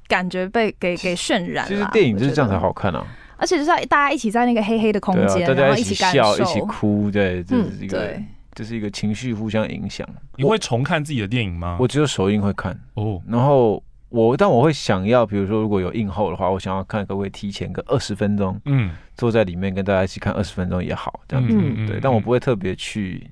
[0.08, 1.68] 感觉被给给渲染了。
[1.68, 3.04] 其实电影就是这样才好看啊。
[3.44, 8.22] 而且就是要大家一起在那个黑黑的空间，大家一起笑，一起哭，对，这是一个，
[8.54, 10.08] 这是一个情绪互相影响。
[10.38, 11.76] 你会重看自己的电影吗？
[11.78, 13.22] 我只有首映会看哦。
[13.28, 21.54] 然后我，但我会想要，比如说如果有映后的话，我想要看可不可以提前个二十分钟，嗯，坐在里面跟大家一起看二十分钟也好，这样子，
[21.86, 22.00] 对。
[22.02, 23.30] 但我不会特别去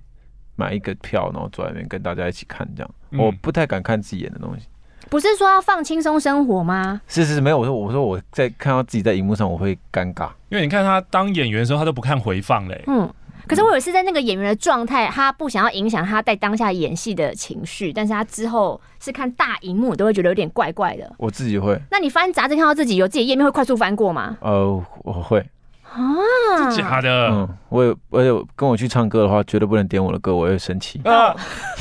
[0.57, 4.67] 买一个票，然后坐在里面跟大家一起看，这样，我不太敢看自己演的东西。
[5.11, 7.01] 不是说要放轻松生活吗？
[7.05, 7.59] 是是是，没有。
[7.59, 12.81] 我说我说我在看到自己在荧幕上，我会尴尬，因为你看他当演员的时候，他都不看回放嘞。
[12.87, 13.13] 嗯，
[13.45, 21.13] 可是我有一次在那个演员的状态，他不想要影响他在当下演戏的情绪，但是他之后是看大荧幕，都会觉得有点怪怪的。
[21.17, 21.77] 我自己会。
[21.91, 24.37] 那你翻杂志看到自己有自己页面，会快速翻过吗？
[24.39, 25.45] 呃，我会。
[25.93, 27.27] 啊，假的！
[27.27, 31.01] 嗯，我有，我有跟我去唱歌的话，绝对不能点我的歌，我会生气。
[31.03, 31.35] 啊，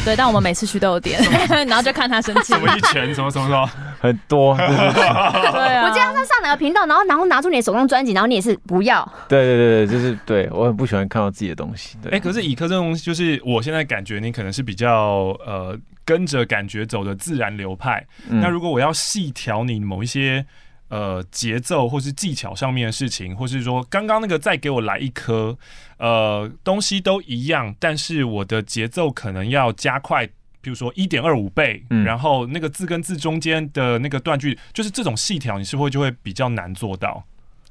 [0.05, 1.21] 对，但我们每次去都有点，
[1.69, 2.53] 然后就看他生气。
[2.53, 3.15] 什么一拳？
[3.15, 3.71] 什么什么什么？
[4.01, 4.57] 很多。
[4.59, 4.67] 对
[5.07, 5.87] 啊。
[5.87, 9.01] 我记得他上哪个频道，然后然后拿出你的手中专辑，然后你也是不要。
[9.29, 11.97] 对对对对，就是对我很不喜欢看到自己的东西。
[12.11, 18.05] 哎，可是以科这种东西，就是我现在感觉你可能是比较呃跟着感觉走的自然流派。
[18.29, 20.45] 那如果我要细调你某一些。
[20.91, 25.57] 呃，节奏或是技巧上面的事情，或是说刚刚那个再给我来一颗，
[25.99, 30.27] 呃，东西都一样，但是我的节奏可能要加快，
[30.61, 37.23] 比如说一点二五倍，嗯，然后那个字跟字中间的那个断句，就是这种细条，你是不是就会比较难做到？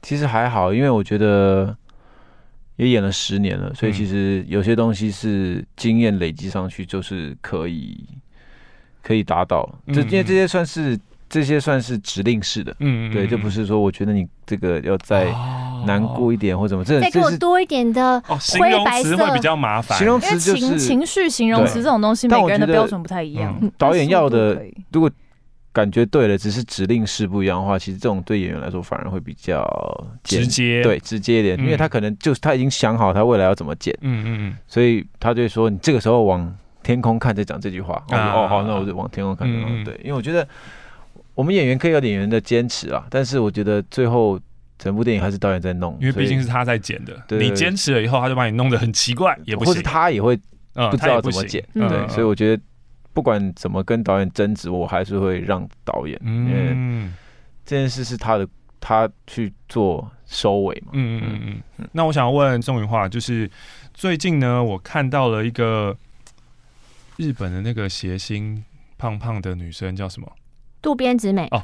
[0.01, 1.75] 其实还好，因为我觉得
[2.77, 8.01] 也演了十年了，所以其实有些东西是经验累积上去，就是可以
[9.03, 9.69] 可以达到。
[9.87, 10.97] 这因为这些算是。
[11.29, 15.31] 这些算是指令式的，嗯，对，就不是说我觉得你这个要再
[15.85, 19.97] 难过一点或怎么，这再给我多一点的灰白色，形容词会比较麻烦。
[19.97, 23.55] 形容词就是情情绪形容词这种东西，每个人的标准不太一样。
[23.77, 24.59] 导演要的，
[24.91, 25.09] 如果
[25.71, 29.63] 感觉对了，只是指令式不一样的话，其实这种对演员来说反而会比较
[30.23, 38.03] 直接，对，直接一点，因为他可能就是他已经想好他未来要怎么剪，嗯嗯嗯，所以他就说你这个时候往天空看，再讲这句话。
[38.09, 39.83] 哦，好，那我就往天空看，嗯。
[39.85, 40.45] 对，因为我觉得。
[41.39, 44.37] 我们演员可以有演员的坚持啊，但是我觉得最后
[44.77, 47.17] 整部电影还是导演在弄，因为毕竟是他在剪的。
[47.29, 50.35] 对，你坚持了以后，他就把你弄得很奇怪，也不是他也会
[50.73, 52.05] 不知道怎么剪，对。
[52.09, 52.61] 所以我觉得
[53.13, 57.09] 不管怎么跟导演争执，我还是会让导演，因为
[57.65, 58.45] 这件事是他的，
[58.81, 60.89] 他去做收尾嘛。
[60.91, 61.87] 嗯嗯嗯嗯。
[61.93, 63.49] 那我想要问宋云华，就是
[63.93, 65.95] 最近呢，我看到了一个
[67.15, 68.61] 日本的那个谐星
[68.97, 70.29] 胖胖的女生，叫什么？
[70.81, 71.61] 渡边直美哦，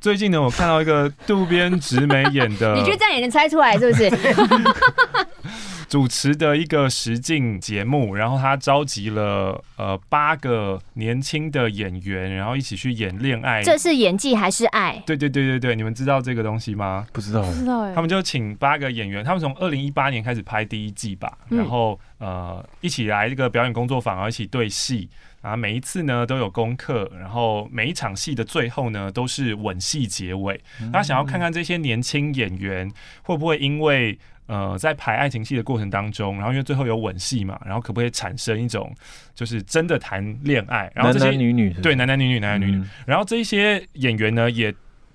[0.00, 4.10] 最近呢，我看到一个渡边直美演的， 你觉得这样也能猜出来是不是？
[5.86, 13.62] 主持的一个实境节目，然后他召集了呃八个年轻的演员，然后一起去演恋爱。
[13.62, 15.00] 这是演技还是爱？
[15.06, 17.06] 对对对对对，你们知道这个东西吗？
[17.12, 17.94] 不知道，不知道哎。
[17.94, 25.08] 他们就请八个演员，他们从二零一八年开始拍第一季吧，然后呃一起来这个表演工作坊，然后一起对戏。
[25.44, 30.58] 啊，每一次呢都有功课，然后每一场戏的最后呢都是吻戏结尾。
[30.90, 32.90] 他想要看看这些年轻演员
[33.22, 38.90] 会不会因为呃在排爱情戏的过程当中，然后因为最后有吻戏嘛，然后可不可以产生一种
[39.34, 40.90] 就是真的谈恋爱？
[40.94, 44.74] 然后这些男男女女对男男女女男男女女，然后这些演员呢也。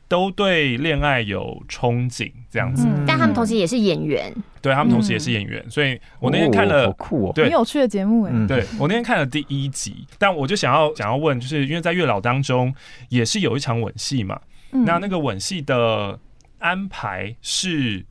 [0.09, 12.73] 都对恋爱有憧憬，这样子，嗯，但他们同时也是演员，对他们同时也是演员，所以我那天看了，好酷哦，对，很有趣的节目哎，对我那天看了第一集，但我就想要想要问，就是因为在月老当中
[13.09, 14.41] 也是有一场吻戏嘛，
[14.71, 16.19] 那那个吻戏的
[16.57, 18.03] 安排是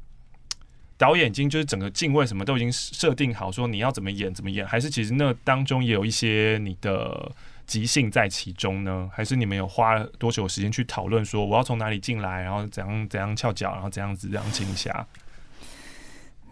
[0.96, 7.32] 导演已经就是整个敬畏什么都已经设定好，说你要怎么演怎么演，还是其实那当中也有一些你的。
[7.68, 15.06] 即兴在其中呢，还是你们有花多久时间去讨论说我要从哪里进来，然后怎样怎样翘脚，然后怎样子这样亲一下？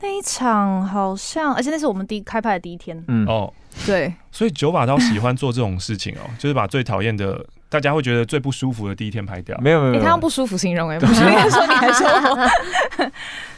[0.02, 3.02] 那一场好像，而且那是我们第一开拍的第一天。
[3.08, 3.50] 嗯哦，
[3.86, 9.56] 对，所以九把刀喜欢做这种事情哦，就是把最讨厌的，大家会觉得最不舒服的第一天拍掉。
[9.58, 13.10] 没有没有，你看他用不舒服形容哎， 不是应该说你还说我。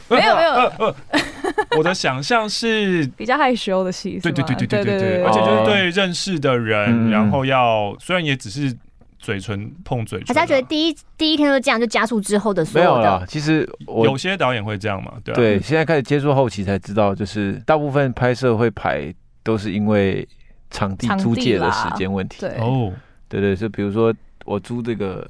[0.08, 0.94] 没 有没有，
[1.78, 8.74] 我的想象是 比较害羞的戏，对对对对对对对，而且就是对认识的人，然后要虽然也只是
[9.18, 20.26] 嘴唇碰嘴唇，大家觉得第一第一天就这样就加速之后的所有的，没有啦，其实有些导演会这样嘛，对、啊、对，现在开始接触后期才知道，就是大部分拍摄会排都是因为
[20.70, 22.38] 场地租借的时间问题。
[22.40, 22.92] 对哦，
[23.28, 25.28] 对对，就比如说我租这个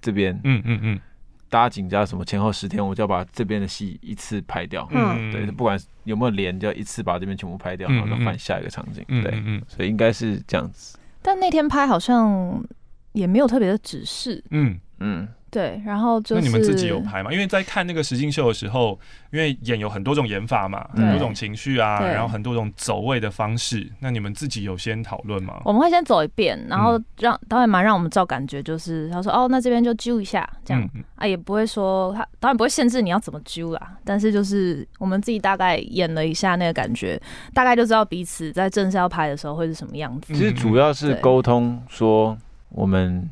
[0.00, 1.00] 这边，嗯嗯嗯，
[1.48, 4.86] 搭景加什么前后十天，我就要把这边的戏一次拍掉。
[4.90, 9.04] 嗯，对，不管有没有连，就要一次把这边全部拍掉，然后再换下一个场景。
[9.08, 10.98] 对，嗯嗯，所以应该是这样子。
[11.22, 12.64] 但那天拍好像
[13.12, 17.32] 也没有特别的指示，嗯嗯，对，然后就是那你们自己有拍吗？
[17.32, 18.98] 因为在看那个实境秀的时候，
[19.30, 25.62] 因为演有很多种演法嘛，很多种情绪啊，然后很多种走位的方式，那你们自己有先讨论吗？
[25.64, 37.20] 我们会先走一遍，然后让导演蛮让我们照感觉，就是他说哦，那这边就揪一下这样啊，也不会说他导演不会限制你要怎么揪啦，但是就是我们自己大概演了一下那个感觉，
[37.54, 40.34] 大概就知道彼此在正式要拍的时候会是什么样子。
[40.34, 42.36] 其实主要是沟通说
[42.70, 43.28] 我们。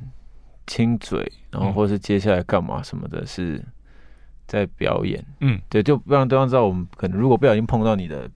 [0.67, 3.63] 亲嘴，然后或是接下来干嘛什么的，是
[4.47, 5.25] 在表演。
[5.41, 8.31] 嗯，对，就不让对方知道我们可能如果不小心碰到你的。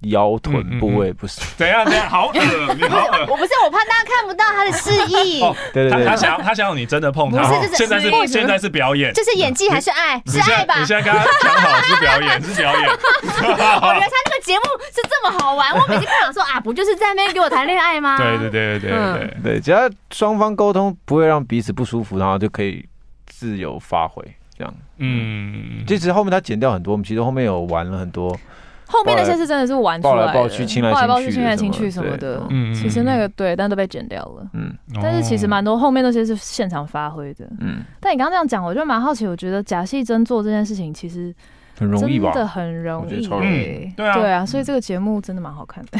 [0.00, 1.40] 腰臀部位不是？
[1.56, 1.84] 怎样？
[1.84, 2.08] 怎样？
[2.08, 2.74] 好恶！
[2.74, 3.26] 你好恶！
[3.28, 5.40] 我不是，我怕大家看不到他的示意。
[5.72, 7.42] 对对对，他想要，他想要你真的碰他。
[7.42, 9.12] 不是，现在是现在是表演。
[9.14, 10.20] 这是演技还是爱？
[10.26, 10.78] 是爱吧？
[10.78, 12.88] 你现在跟他讲好是表演， 是表演。
[12.90, 18.18] 我觉得他那个节目是这么好玩，我每次看想说啊，不就是在那边给我谈恋爱吗？
[18.18, 22.86] 对对对对对对，只要双方沟通不会让彼此不舒服，然后就可以
[23.26, 24.22] 自由发挥
[24.58, 24.74] 这样。
[24.98, 28.38] 嗯，其实后面他剪掉很多，我们其实后面有玩了很多。
[28.86, 30.82] 后面那些是真的是玩出来的，抱来抱去、亲
[31.42, 32.42] 来亲去什么的。
[32.50, 34.46] 嗯，其实那个对，但都被剪掉了。
[34.52, 34.72] 嗯，
[35.02, 37.46] 但是其实蛮多后面那些是现场发挥的。
[37.60, 39.26] 嗯，但你刚刚这样讲，我就蛮好奇。
[39.26, 41.34] 我觉得假戏真做这件事情其实
[41.78, 42.30] 很容易吧？
[42.32, 43.26] 真的很容易。
[43.96, 45.98] 对啊，对啊，所以这个节目真的蛮好看的。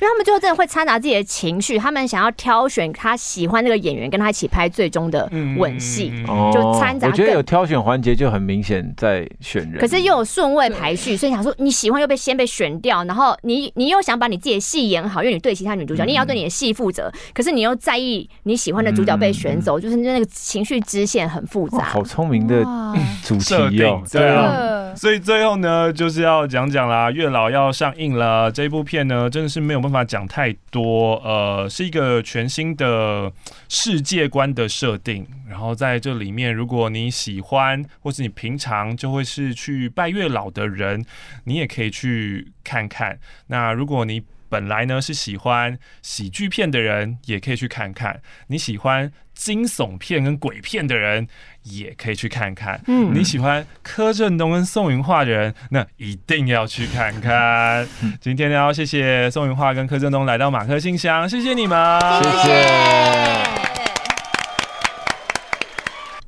[0.00, 6.12] 因为他们最后真的会掺杂自己的情绪，他们想要挑选他喜欢那个演员，跟他一起拍最终的吻戏，
[6.52, 7.08] 就掺杂。
[7.08, 21.80] 我觉得有挑选环节就很明显在选人，可是又有顺位排序，所以想说你喜欢又被先被选掉，然后你你又想把你自己的戏演好，因为你对其他女主角，你也要对你的戏负责，可是你又在意你喜欢的主角被选走，就是那个情绪支线很复杂。
[21.84, 22.64] 好聪明的
[23.24, 24.94] 主设定，对啊。
[24.94, 33.32] 所以最后呢，就是要讲讲啦，《月老》要上映了，这部片呢，真的是没有办法讲太多，呃，是一个全新的
[33.68, 35.26] 世界观的设定。
[35.48, 41.04] 然后在这里面，如果你喜欢，或是你平常就会是去拜月老的人，
[41.44, 43.18] 你也可以去看看。
[43.46, 48.14] 那如果你本来呢是喜欢喜剧片的人，也可以去看看；
[48.48, 51.28] 你喜欢惊悚片跟鬼片的人，
[51.62, 52.80] 也可以去看看。
[52.86, 57.86] 嗯，你喜欢柯震东跟宋云画的人，那一定要去看看。
[58.20, 63.68] 今天呢，要谢谢宋云画跟柯震东来到马克信箱，谢谢你们，谢谢。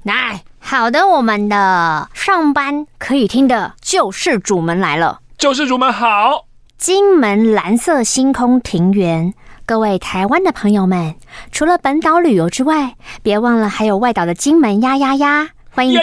[0.05, 6.49] 来，好的，我们的上班可以听的救世主们来了，救世主们好。
[6.81, 9.35] 金门蓝色星空庭园，
[9.66, 11.14] 各位台湾的朋友们，
[11.53, 15.51] 除了本岛旅游之外，别忘了还有外岛的金门呀呀呀！
[15.68, 16.01] 欢迎，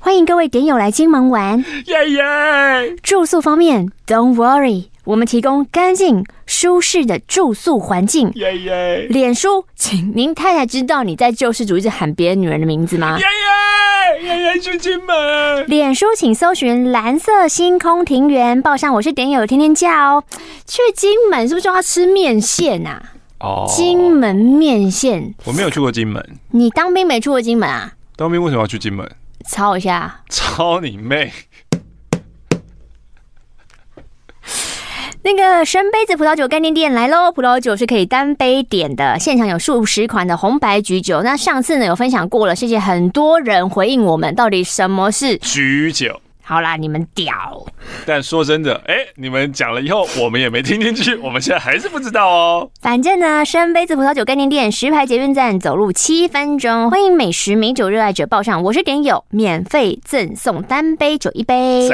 [0.00, 1.62] 欢迎各位点友来金门玩。
[3.02, 8.30] 住宿方面，Don't worry，我们提供干净舒适的住宿环境。
[9.10, 13.18] 脸书，请您太太知道你在救世主一直喊别的女人的名字吗？
[14.22, 20.24] 爷爷去金门，脸书请搜寻蓝色星空庭园，报上我是点友天天叫哦。
[20.64, 23.02] 去金门是不是就要吃面线啊？
[23.40, 26.24] 哦，金门面线，我没有去过金门。
[26.52, 27.94] 你当兵没去过金门啊？
[28.14, 29.10] 当兵为什么要去金门？
[29.48, 31.32] 抄一下，抄你妹！
[35.24, 37.30] 那个深杯子葡萄酒概念店来喽！
[37.30, 41.22] 葡萄酒是可以单杯点的，现场有数十款的红白橘酒。
[41.22, 46.20] 那上次呢有分享过了，谢谢很多人回应我们，到底什么是橘酒？
[46.42, 47.32] 好啦，你们屌！
[48.04, 52.68] 但说真的，哎、欸，你们讲了以后，我们也没听进去，我们现在还是不知道哦。
[52.80, 61.88] 反正呢，深杯子葡萄酒概念店，石牌捷运站走路七分钟，欢迎美食美酒热爱者报上，我是点友，免费赠送单杯酒一杯。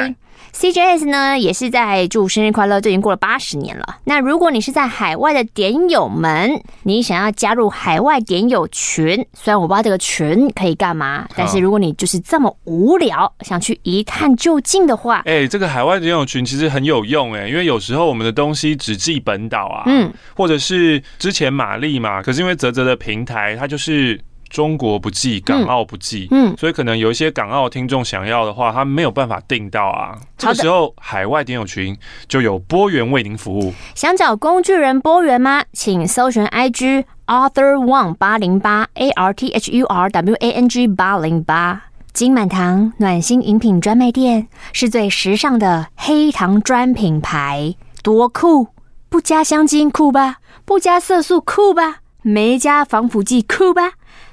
[0.53, 3.97] CJS 呢，也是在祝生日快乐，就已经过了八十年了。
[4.03, 24.19] 那如果你是在海外的点友们，你想要加入海外点友群，虽然我不知道这个群可以干嘛，但是如果你就是这么无聊，想去一探究竟的话，哎，这个海外点友群其实很有用哎，因为有时候我们的东西只寄本岛啊，嗯，或者是之前玛丽嘛，可是因为泽泽的平台，它就是。
[24.49, 30.17] 中国不寄，港澳不寄，嗯，所以可能有一些港澳听众想要的话，他没有办法订到啊。
[30.37, 31.97] 这个时候，海外点友群
[32.27, 33.73] 就有波源为您服务。
[33.95, 35.63] 想找工具人波源吗？
[35.73, 41.83] 请搜寻 IG Arthur Wang 八零八 A R T H U R W A N G 八零八。
[42.11, 48.69] 金满堂暖心饮品专卖店是最时尚的黑糖专品牌，多酷！
[49.09, 50.37] 不加香精酷吧？
[50.65, 51.97] 不加色素酷吧？
[52.21, 53.91] 没加防腐剂酷吧？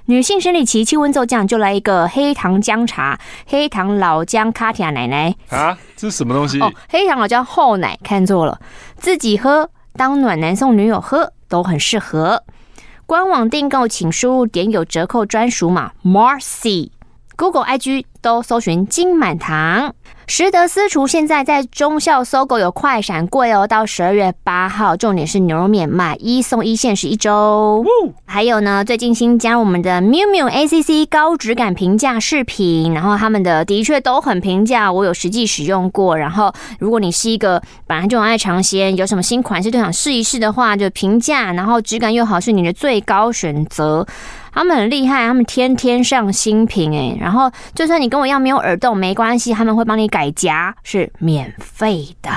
[0.09, 6.61] 女性生理期气温骤降，就来一个黑糖姜茶，黑糖老姜卡提亚奶奶啊，这是什么东西？
[6.61, 8.61] 哦，黑糖老姜厚奶，看错了，
[8.99, 12.45] 自己喝当暖男送女友喝都很适合。
[13.05, 16.91] 官网订购请输入点有折扣专属码 Marcy。
[17.37, 19.95] Google、IG 都搜寻金满堂。
[20.27, 27.85] 食德私厨现在在中校搜狗有快闪柜哦，到十二月八号，重点是牛肉面买一送一，限时一周。
[28.25, 36.17] 还有呢，最近新加入我们的 Miu Miu ACC 高质感平价视频，然后他们的的确都很平价，我有实际使用过。
[36.17, 44.05] 然后，如果你是一个本来就很爱尝鲜，有什么新款式都想试一试的话，就平价，然后质感又好，是你的最高选择。
[44.57, 52.31] 他们很厉害，他们天天上新品诶，然后就算你跟我一样没有耳洞没关系，他们会帮你改夹，是免费的。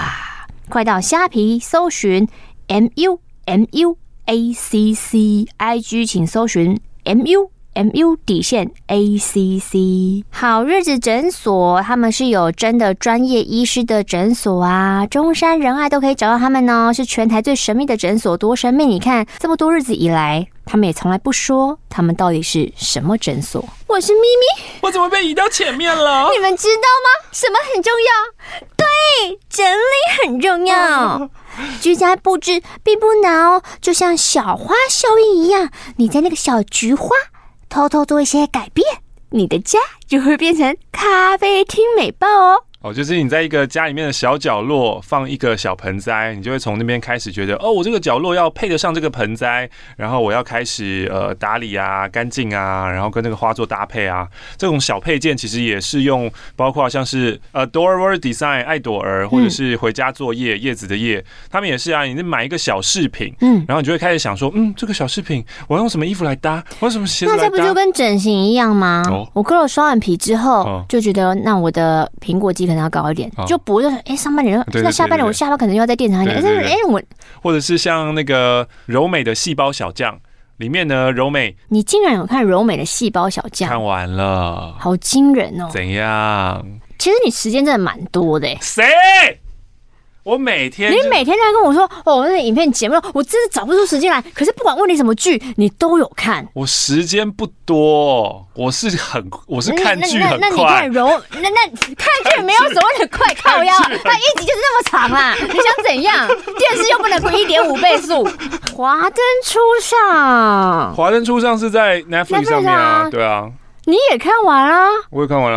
[0.68, 2.28] 快到虾皮搜寻
[2.68, 7.52] M U M U A C C，I G 请搜寻 M U。
[7.80, 18.86] M U 底线 A C C 好日子诊所，他们是有真的专业医师的诊所啊，中山仁爱都可以找到他们哦，是全台最神秘的诊所，多神秘！
[18.86, 23.64] 你看这么多日子以来，他们也从来不说他们到底是什么诊所。
[23.88, 26.30] 我是咪咪，我怎么被移到前面了？
[26.36, 27.30] 你们知道吗？
[27.32, 28.68] 什么很重要？
[28.76, 31.30] 对，整理很重要。
[31.80, 37.16] 居家布置并不难哦，就像小花效应一样，你在那个小菊花。
[37.70, 38.86] 偷偷做一些改变，
[39.30, 42.64] 你的家就会变成咖啡厅美爆哦。
[42.82, 54.26] 哦，就是你在一个家里面的小角落放一个小盆栽，你就会从那边开始觉得，哦，我这个角落要配得上这个盆栽，然后我要开始呃打理啊、干净啊，然后跟这个花做搭配啊。
[54.56, 62.04] 这种小配件其实也是用，包括像是呃 Adore Design 爱朵儿，或者是回家作业叶子的叶，他们也是啊。
[62.06, 67.44] 你买一个小饰品，嗯，然后你就会开始想说，嗯，这个小饰品我要用什么衣服来搭，我用什么鞋子来搭？
[67.44, 69.04] 那这不就跟整形一样吗？
[69.10, 72.69] 哦，我割了双眼皮之后，就觉得那我的苹果肌。
[72.70, 76.38] 可能要高一点，就不是哎，上半年那下半年我下巴可能又要再垫长一点。
[76.40, 77.02] 哎，我
[77.42, 80.20] 或者是像那个柔美的细胞小将
[80.58, 83.70] 里面呢，柔美，你竟然有看柔美的细胞小将？
[83.70, 85.68] 看完了，好惊人哦！
[85.72, 86.66] 怎样？
[87.00, 88.48] 其实你时间真的蛮多的。
[88.62, 88.84] 谁？
[90.30, 94.22] 我每天，你每天在跟我说哦，那个影片节目，我真的找不出时间来。
[94.36, 96.48] 可是不管问你什么剧，你都有看。
[96.54, 100.38] 我时间不多，我是很，我是看剧很快。
[100.40, 101.66] 那你看柔，那那
[101.96, 103.74] 看剧没有所谓的快靠腰，
[104.06, 105.34] 那一集就是那么长啊！
[105.36, 106.28] 你想怎样？
[106.28, 108.24] 电视又不能一点五倍速。
[108.76, 113.50] 华灯初上，华灯初上是在 Netflix 上面啊，对啊。
[113.86, 114.88] 你也看完啊？
[115.10, 115.52] 我也看完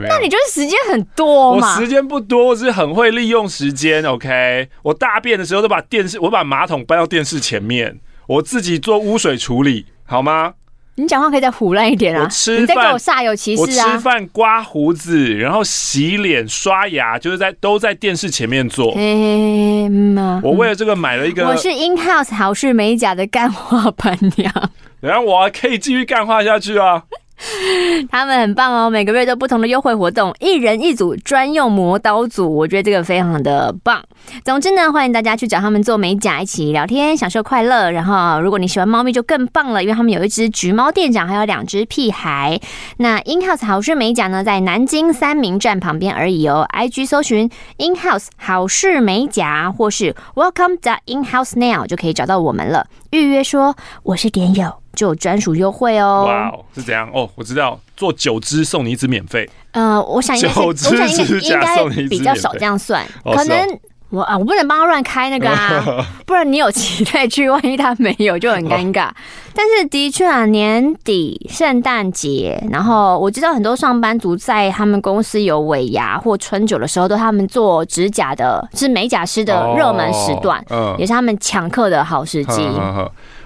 [0.00, 0.08] 了。
[0.08, 1.74] 那你就是时间很多嘛？
[1.76, 4.04] 我时间不多，我是很会利用时间。
[4.04, 10.54] OK，我大便的时候都把电视，我把马桶搬到电视前面，我自己做污水处理，好吗？
[10.96, 12.22] 你讲话可以再胡乱一点啊！
[12.22, 13.64] 我吃饭，你在给我煞有其事啊！
[13.64, 18.94] 我吃饭、刮胡子，然后洗脸、刷牙，就是在都在电视前面做。
[18.96, 24.70] 嗯，我为了这个买了一个，我是 In House 好事美甲的干话伴娘，
[25.00, 27.02] 然后我还可以继续干化下去啊！
[28.10, 34.02] 他们很棒哦，每个月都不同的优惠活动，一人一组专用磨刀组，我觉得这个非常的棒。
[34.44, 37.90] 总之呢，欢迎大家去找他们做美甲，一起聊天，享受快乐。
[37.90, 42.60] 然后，如果你喜欢猫咪，就更棒了，因为他们有一只橘猫店长，还有两只屁孩。
[42.98, 46.66] 那 In House 好事美甲呢，在南京三民站旁边而已哦。
[46.72, 52.86] IG 搜寻 In House 好事美甲，或是 Welcome the In House Now 就可以找到我们了。
[53.10, 54.83] 预约说我是点友。
[54.94, 56.24] 就有专属优惠哦！
[56.26, 57.28] 哇哦，是怎样哦？
[57.34, 59.48] 我知道，做九支送你一支免费。
[59.72, 63.66] 呃，我想应该，我想应该应该比较少这样算，可能
[64.10, 69.10] 我啊，我不能帮他乱开那个啊， 不然你有期待去，万一他没有就很尴尬。
[69.56, 82.68] 但是的确啊，年底圣诞节，然后我知道很多上班族在他们公司有尾牙或春酒的时候，都他们做指甲的，是美甲师的热门时段，嗯，也是他们抢客的好时机。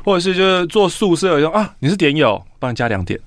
[0.09, 3.21] 或者是就是做宿舍用啊，你是点友，帮你加两点，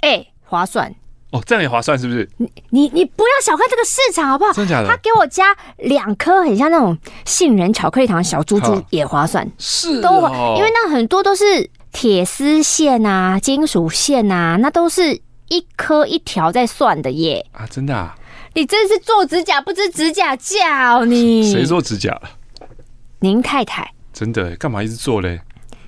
[0.00, 0.92] 哎、欸，划算
[1.30, 2.28] 哦，这样也划算是不是？
[2.38, 4.52] 你你你不要小看这个市场好不好？
[4.52, 4.88] 真的假的？
[4.88, 5.44] 他给我加
[5.78, 15.12] 两颗很像那种杏仁巧克力糖的小珠珠也划算，是、哦、都，因为那很多都是铁丝线啊、金属线啊，那都是
[15.50, 18.12] 一颗一条在算的耶啊，真的啊？
[18.54, 22.22] 你真是做指甲不知指甲价哦，你谁做指甲了？
[23.20, 23.88] 您太太。
[24.12, 24.56] 真的？
[24.56, 25.40] 干嘛一直做嘞？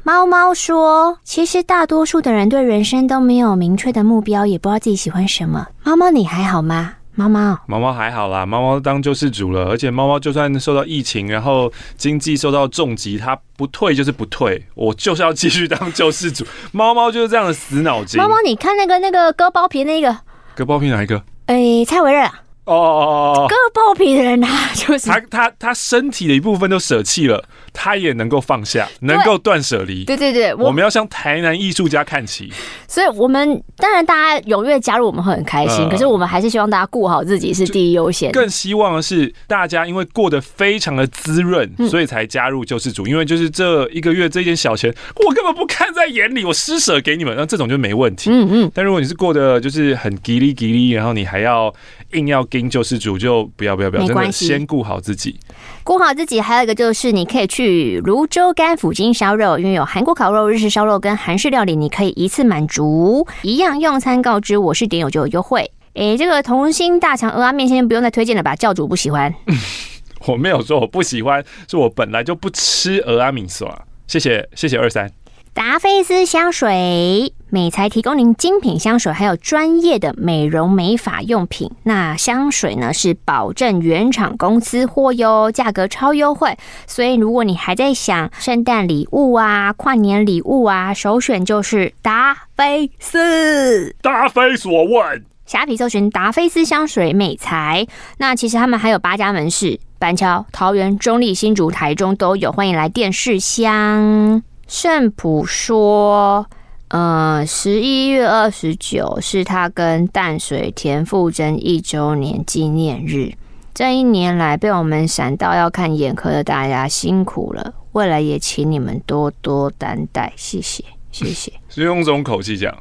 [0.07, 6.93] 猫猫说：“其实大多数的人对人生都没有明确的目标，也不知道自己喜欢什么。”猫猫，你还好吗？
[7.17, 8.47] 猫猫，猫猫还好啦。
[8.47, 16.47] 猫猫当救世主了，而且猫猫就算受到疫情，然后经济受到重击，它不退就是不退，我就是要继续当救世主。
[16.71, 18.17] 猫猫就是这样的死脑筋。
[18.21, 20.17] 猫猫，你看那个那个割包皮那个，
[20.55, 21.21] 割包皮哪一个？
[21.47, 22.25] 哎、欸，蔡维热。
[22.67, 30.05] 哦哦哦，割包皮的人啊，就是他他他身体的一部分都舍弃了，他也能够放下，能够断舍离。
[30.05, 32.53] 对对对，我们要向台南艺术家看齐。
[32.89, 35.89] 所以，我们当然大家踊跃加入，我们会很开心。
[35.89, 38.33] 可是，我们还是希望大家顾好自己是第一优先。
[38.33, 43.07] 更希望的是，大家因为过得非常的滋润，所以才加入救世主。
[43.07, 44.93] 因为就是这一个月这一点小钱，
[45.25, 48.29] 我根本不看在眼里，我施舍给你们，那这种就没问题。
[48.31, 48.73] 嗯嗯。
[48.75, 51.73] 但如果你是过得就是很吉利吉利，然后你还要
[52.13, 52.45] 硬要。
[52.69, 55.39] 救世主就不要不要不要，真的先顾好自己，
[55.85, 56.41] 顾好自己。
[56.41, 63.27] 还有一个就是，你可以去泸州干府金烧肉，因为有韩国烤肉、日式烧肉跟韩式料理，你可以一次满足。
[63.43, 65.71] 一样用餐告知我是点友就有优惠。
[65.95, 68.55] 哎、欸，这个同心大肠蚵仔面先不用再推荐了吧？
[68.55, 69.35] 教主不喜欢，
[70.27, 73.67] 我没有说我不喜欢，是我本来就不吃蚵仔面线。
[74.07, 75.11] 谢谢谢谢二三。
[75.55, 81.71] 达菲斯香水美才提供您精品香水，还有专业的美容美发用品。
[81.85, 86.59] 那香水呢是保证原厂公司货哟，价格超优惠。
[86.87, 93.95] 所以如果你还在想圣诞礼物啊、跨年礼物啊，首选就是达菲斯。
[94.03, 97.87] 答非所问，虾皮搜寻达菲斯香水美才。
[98.19, 104.43] 那其实他们还有八家门市，板桥、桃园、中立、新竹、台中都有，欢迎来电试香。
[104.67, 106.45] 圣普说
[106.89, 113.33] ：“呃，十一月二十九是他跟淡水田馥甄一周年纪念日。
[113.75, 121.53] 这一年来被我们闪到要看眼科的大家辛苦了，未来也请你们多多担待，谢谢，谢谢。
[121.69, 122.75] ”是用这种口气讲，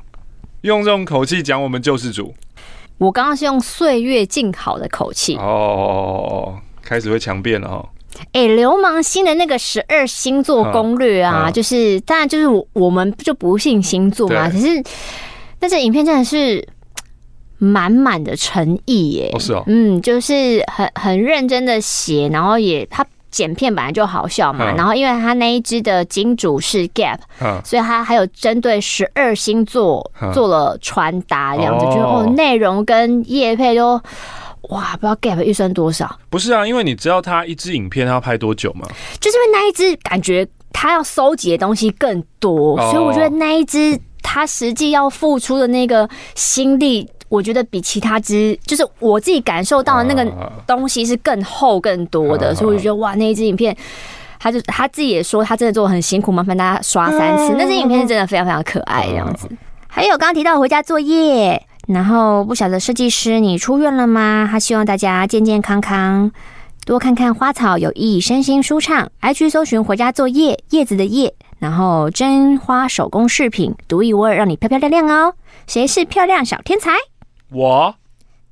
[0.62, 2.34] 用这种口气讲我们救世主。
[2.98, 5.36] 我刚刚是用岁月静好的口气。
[5.36, 7.90] 哦，开始会强辩了哈。
[8.34, 14.68] 哎、欸，流氓星的那个十二星座攻略啊，就是当然就是我我们就不信星座嘛，可是
[15.60, 16.68] 那这影片真的是
[17.58, 27.20] 满满的诚意耶，哦是哦，嗯，就是很很认真的写，然后也他剪片本来就好笑嘛，然后因为他那一支的金主是 Gap，
[27.64, 34.02] 所以他还有针对十二星座做了传达，这样子，就哦内容跟叶配都。
[34.70, 36.20] 哇，不知道 Gap 预算多少？
[36.30, 38.88] 不是啊，因为你知道他一支影片他要拍多久吗？
[39.20, 50.26] 就是因为那一支感觉他要收集的东西更多，哦、所以我觉得那一支他实际要付出的那个心力，我觉得比其他支，就是我自己感受到的那个
[50.68, 53.76] 东西是更厚更多的，啊、所以我就觉得哇，那一支影片，
[54.40, 57.54] 他就他自己也说他真的做得很辛苦，麻烦大家刷三次。
[57.54, 59.48] 嗯、那支影片是真的非常非常可爱，这样子。
[59.50, 59.58] 嗯、
[59.88, 61.66] 还有刚刚提到回家作业。
[61.88, 64.48] 然后不晓得设计师你出院了吗？
[64.50, 66.32] 他希望大家健健康康，
[66.86, 69.12] 多看看花草有益，身心舒畅。
[69.22, 75.34] IG 搜寻回家作业，叶子的叶，然后真花手工饰品，独一无二，让你漂漂亮亮哦。
[75.68, 76.92] 谁是漂亮小天才？
[77.52, 77.96] 我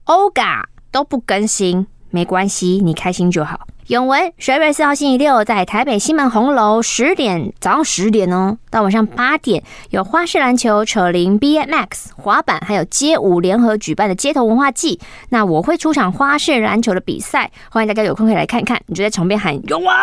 [0.06, 3.68] ，Oga 都不更新，没关系，你开心就好。
[3.94, 15.00] 永文十二月四号星期六，在台北西门红楼十点，早上十点哦，到晚上八点，有花式篮球、扯铃、BMX 滑板，还有街舞联合举办的街头文化季。
[15.30, 18.82] 那我会出场花式篮球的比赛，欢迎大家有空可以来看看。
[18.88, 19.96] 你就在床边喊永文，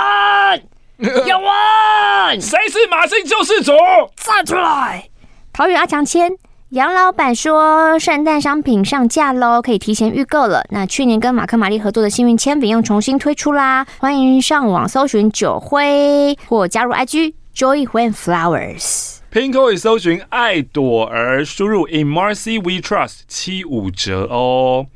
[1.27, 1.51] 永文，
[2.41, 3.73] 谁是马姓救世主？
[4.15, 5.09] 站出来！
[5.53, 6.31] 桃园阿强签。
[6.71, 10.63] 杨老板说，圣诞商品上架喽，可以提前预购了。
[10.71, 19.17] 那去年跟马克玛丽合作的幸运铅笔又重新推出啦，欢迎上网搜寻九辉或加入 IG Joy When Flowers。
[19.33, 24.87] Pinkoi 搜寻爱朵儿，输入 In Marcy We Trust，七五折哦。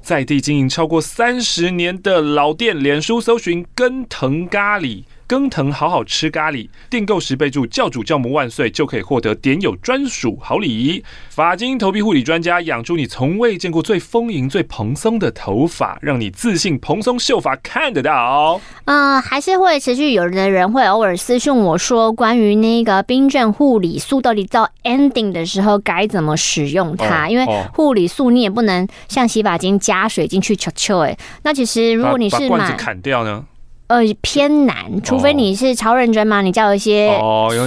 [0.00, 5.04] 在地经营超过三十年的老店，脸书搜寻根藤咖喱。
[5.28, 11.04] 耕藤好好吃咖喱，订购时备注“教主教母万岁”，就可以获得点友专属好礼。
[11.28, 18.58] 法金头皮护理专家养出你从未见过最丰盈、最蓬松的头发，让你自信蓬松秀发看得到。
[18.86, 27.26] 嗯、呃，还是会持续有人的人会偶尔私讯我说，关于那个冰镇护理素到底到 ending 的时候该怎么使用它？
[27.26, 27.44] 哦、因为
[27.74, 31.14] 护理素你也不能像洗发精加水进去球球哎。
[31.42, 33.44] 那其实如果你是买罐子砍掉呢？
[33.88, 37.10] 呃，偏难，除非你是超认真嘛，你叫一些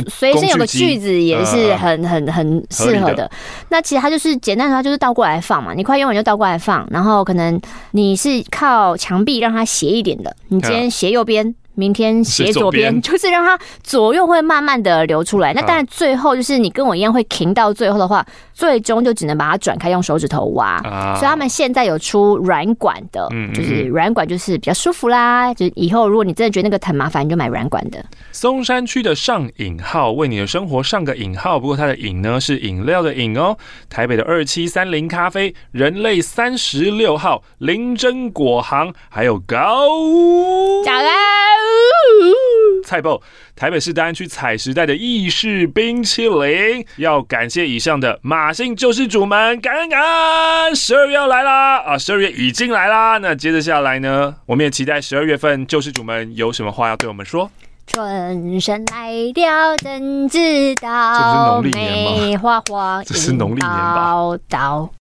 [0.08, 3.30] 随身有个句子也是很很很适合的。
[3.70, 6.88] 那其实它就是简单的它，就是倒过来放嘛，你快用完就倒过来放。
[6.92, 7.60] 然后可能
[7.92, 11.56] 你是靠墙壁让它斜一点的，你今天斜右边。
[11.82, 15.52] 明天斜左边，就是让它左右会慢慢的流出来。
[15.54, 20.76] 那当然最后就是你跟我一样会停到最后的话，最终就只能把它转开，用手指头挖。
[20.84, 25.52] 啊、所以他们现在有出软管的，嗯、就是软管就是比较舒服啦。
[25.56, 28.06] 就是以后如果你真的觉得那个很麻烦，你就买软管的。
[28.32, 33.58] 松山区的上引号为你的生活上个引号，不过它的引呢是饮料的饮哦。
[33.90, 39.88] 台北的二七三零咖啡，人类三十六号林真果行，还有高
[40.86, 41.06] 早安
[42.84, 43.22] 菜报，
[43.56, 50.76] 台北市大安区采时代的意式冰淇淋，要感谢以上的马姓救世主们，感恩感恩！
[50.76, 57.50] 十二月要来啦啊，十二月已经来啦，那接着下来呢，我们也期待十二月份救世主们有什么话要对我们说。
[57.88, 61.14] 春神来了，怎知道？
[61.14, 62.12] 这是农历年吗？
[62.28, 64.16] 梅花黄，这是农历年吧？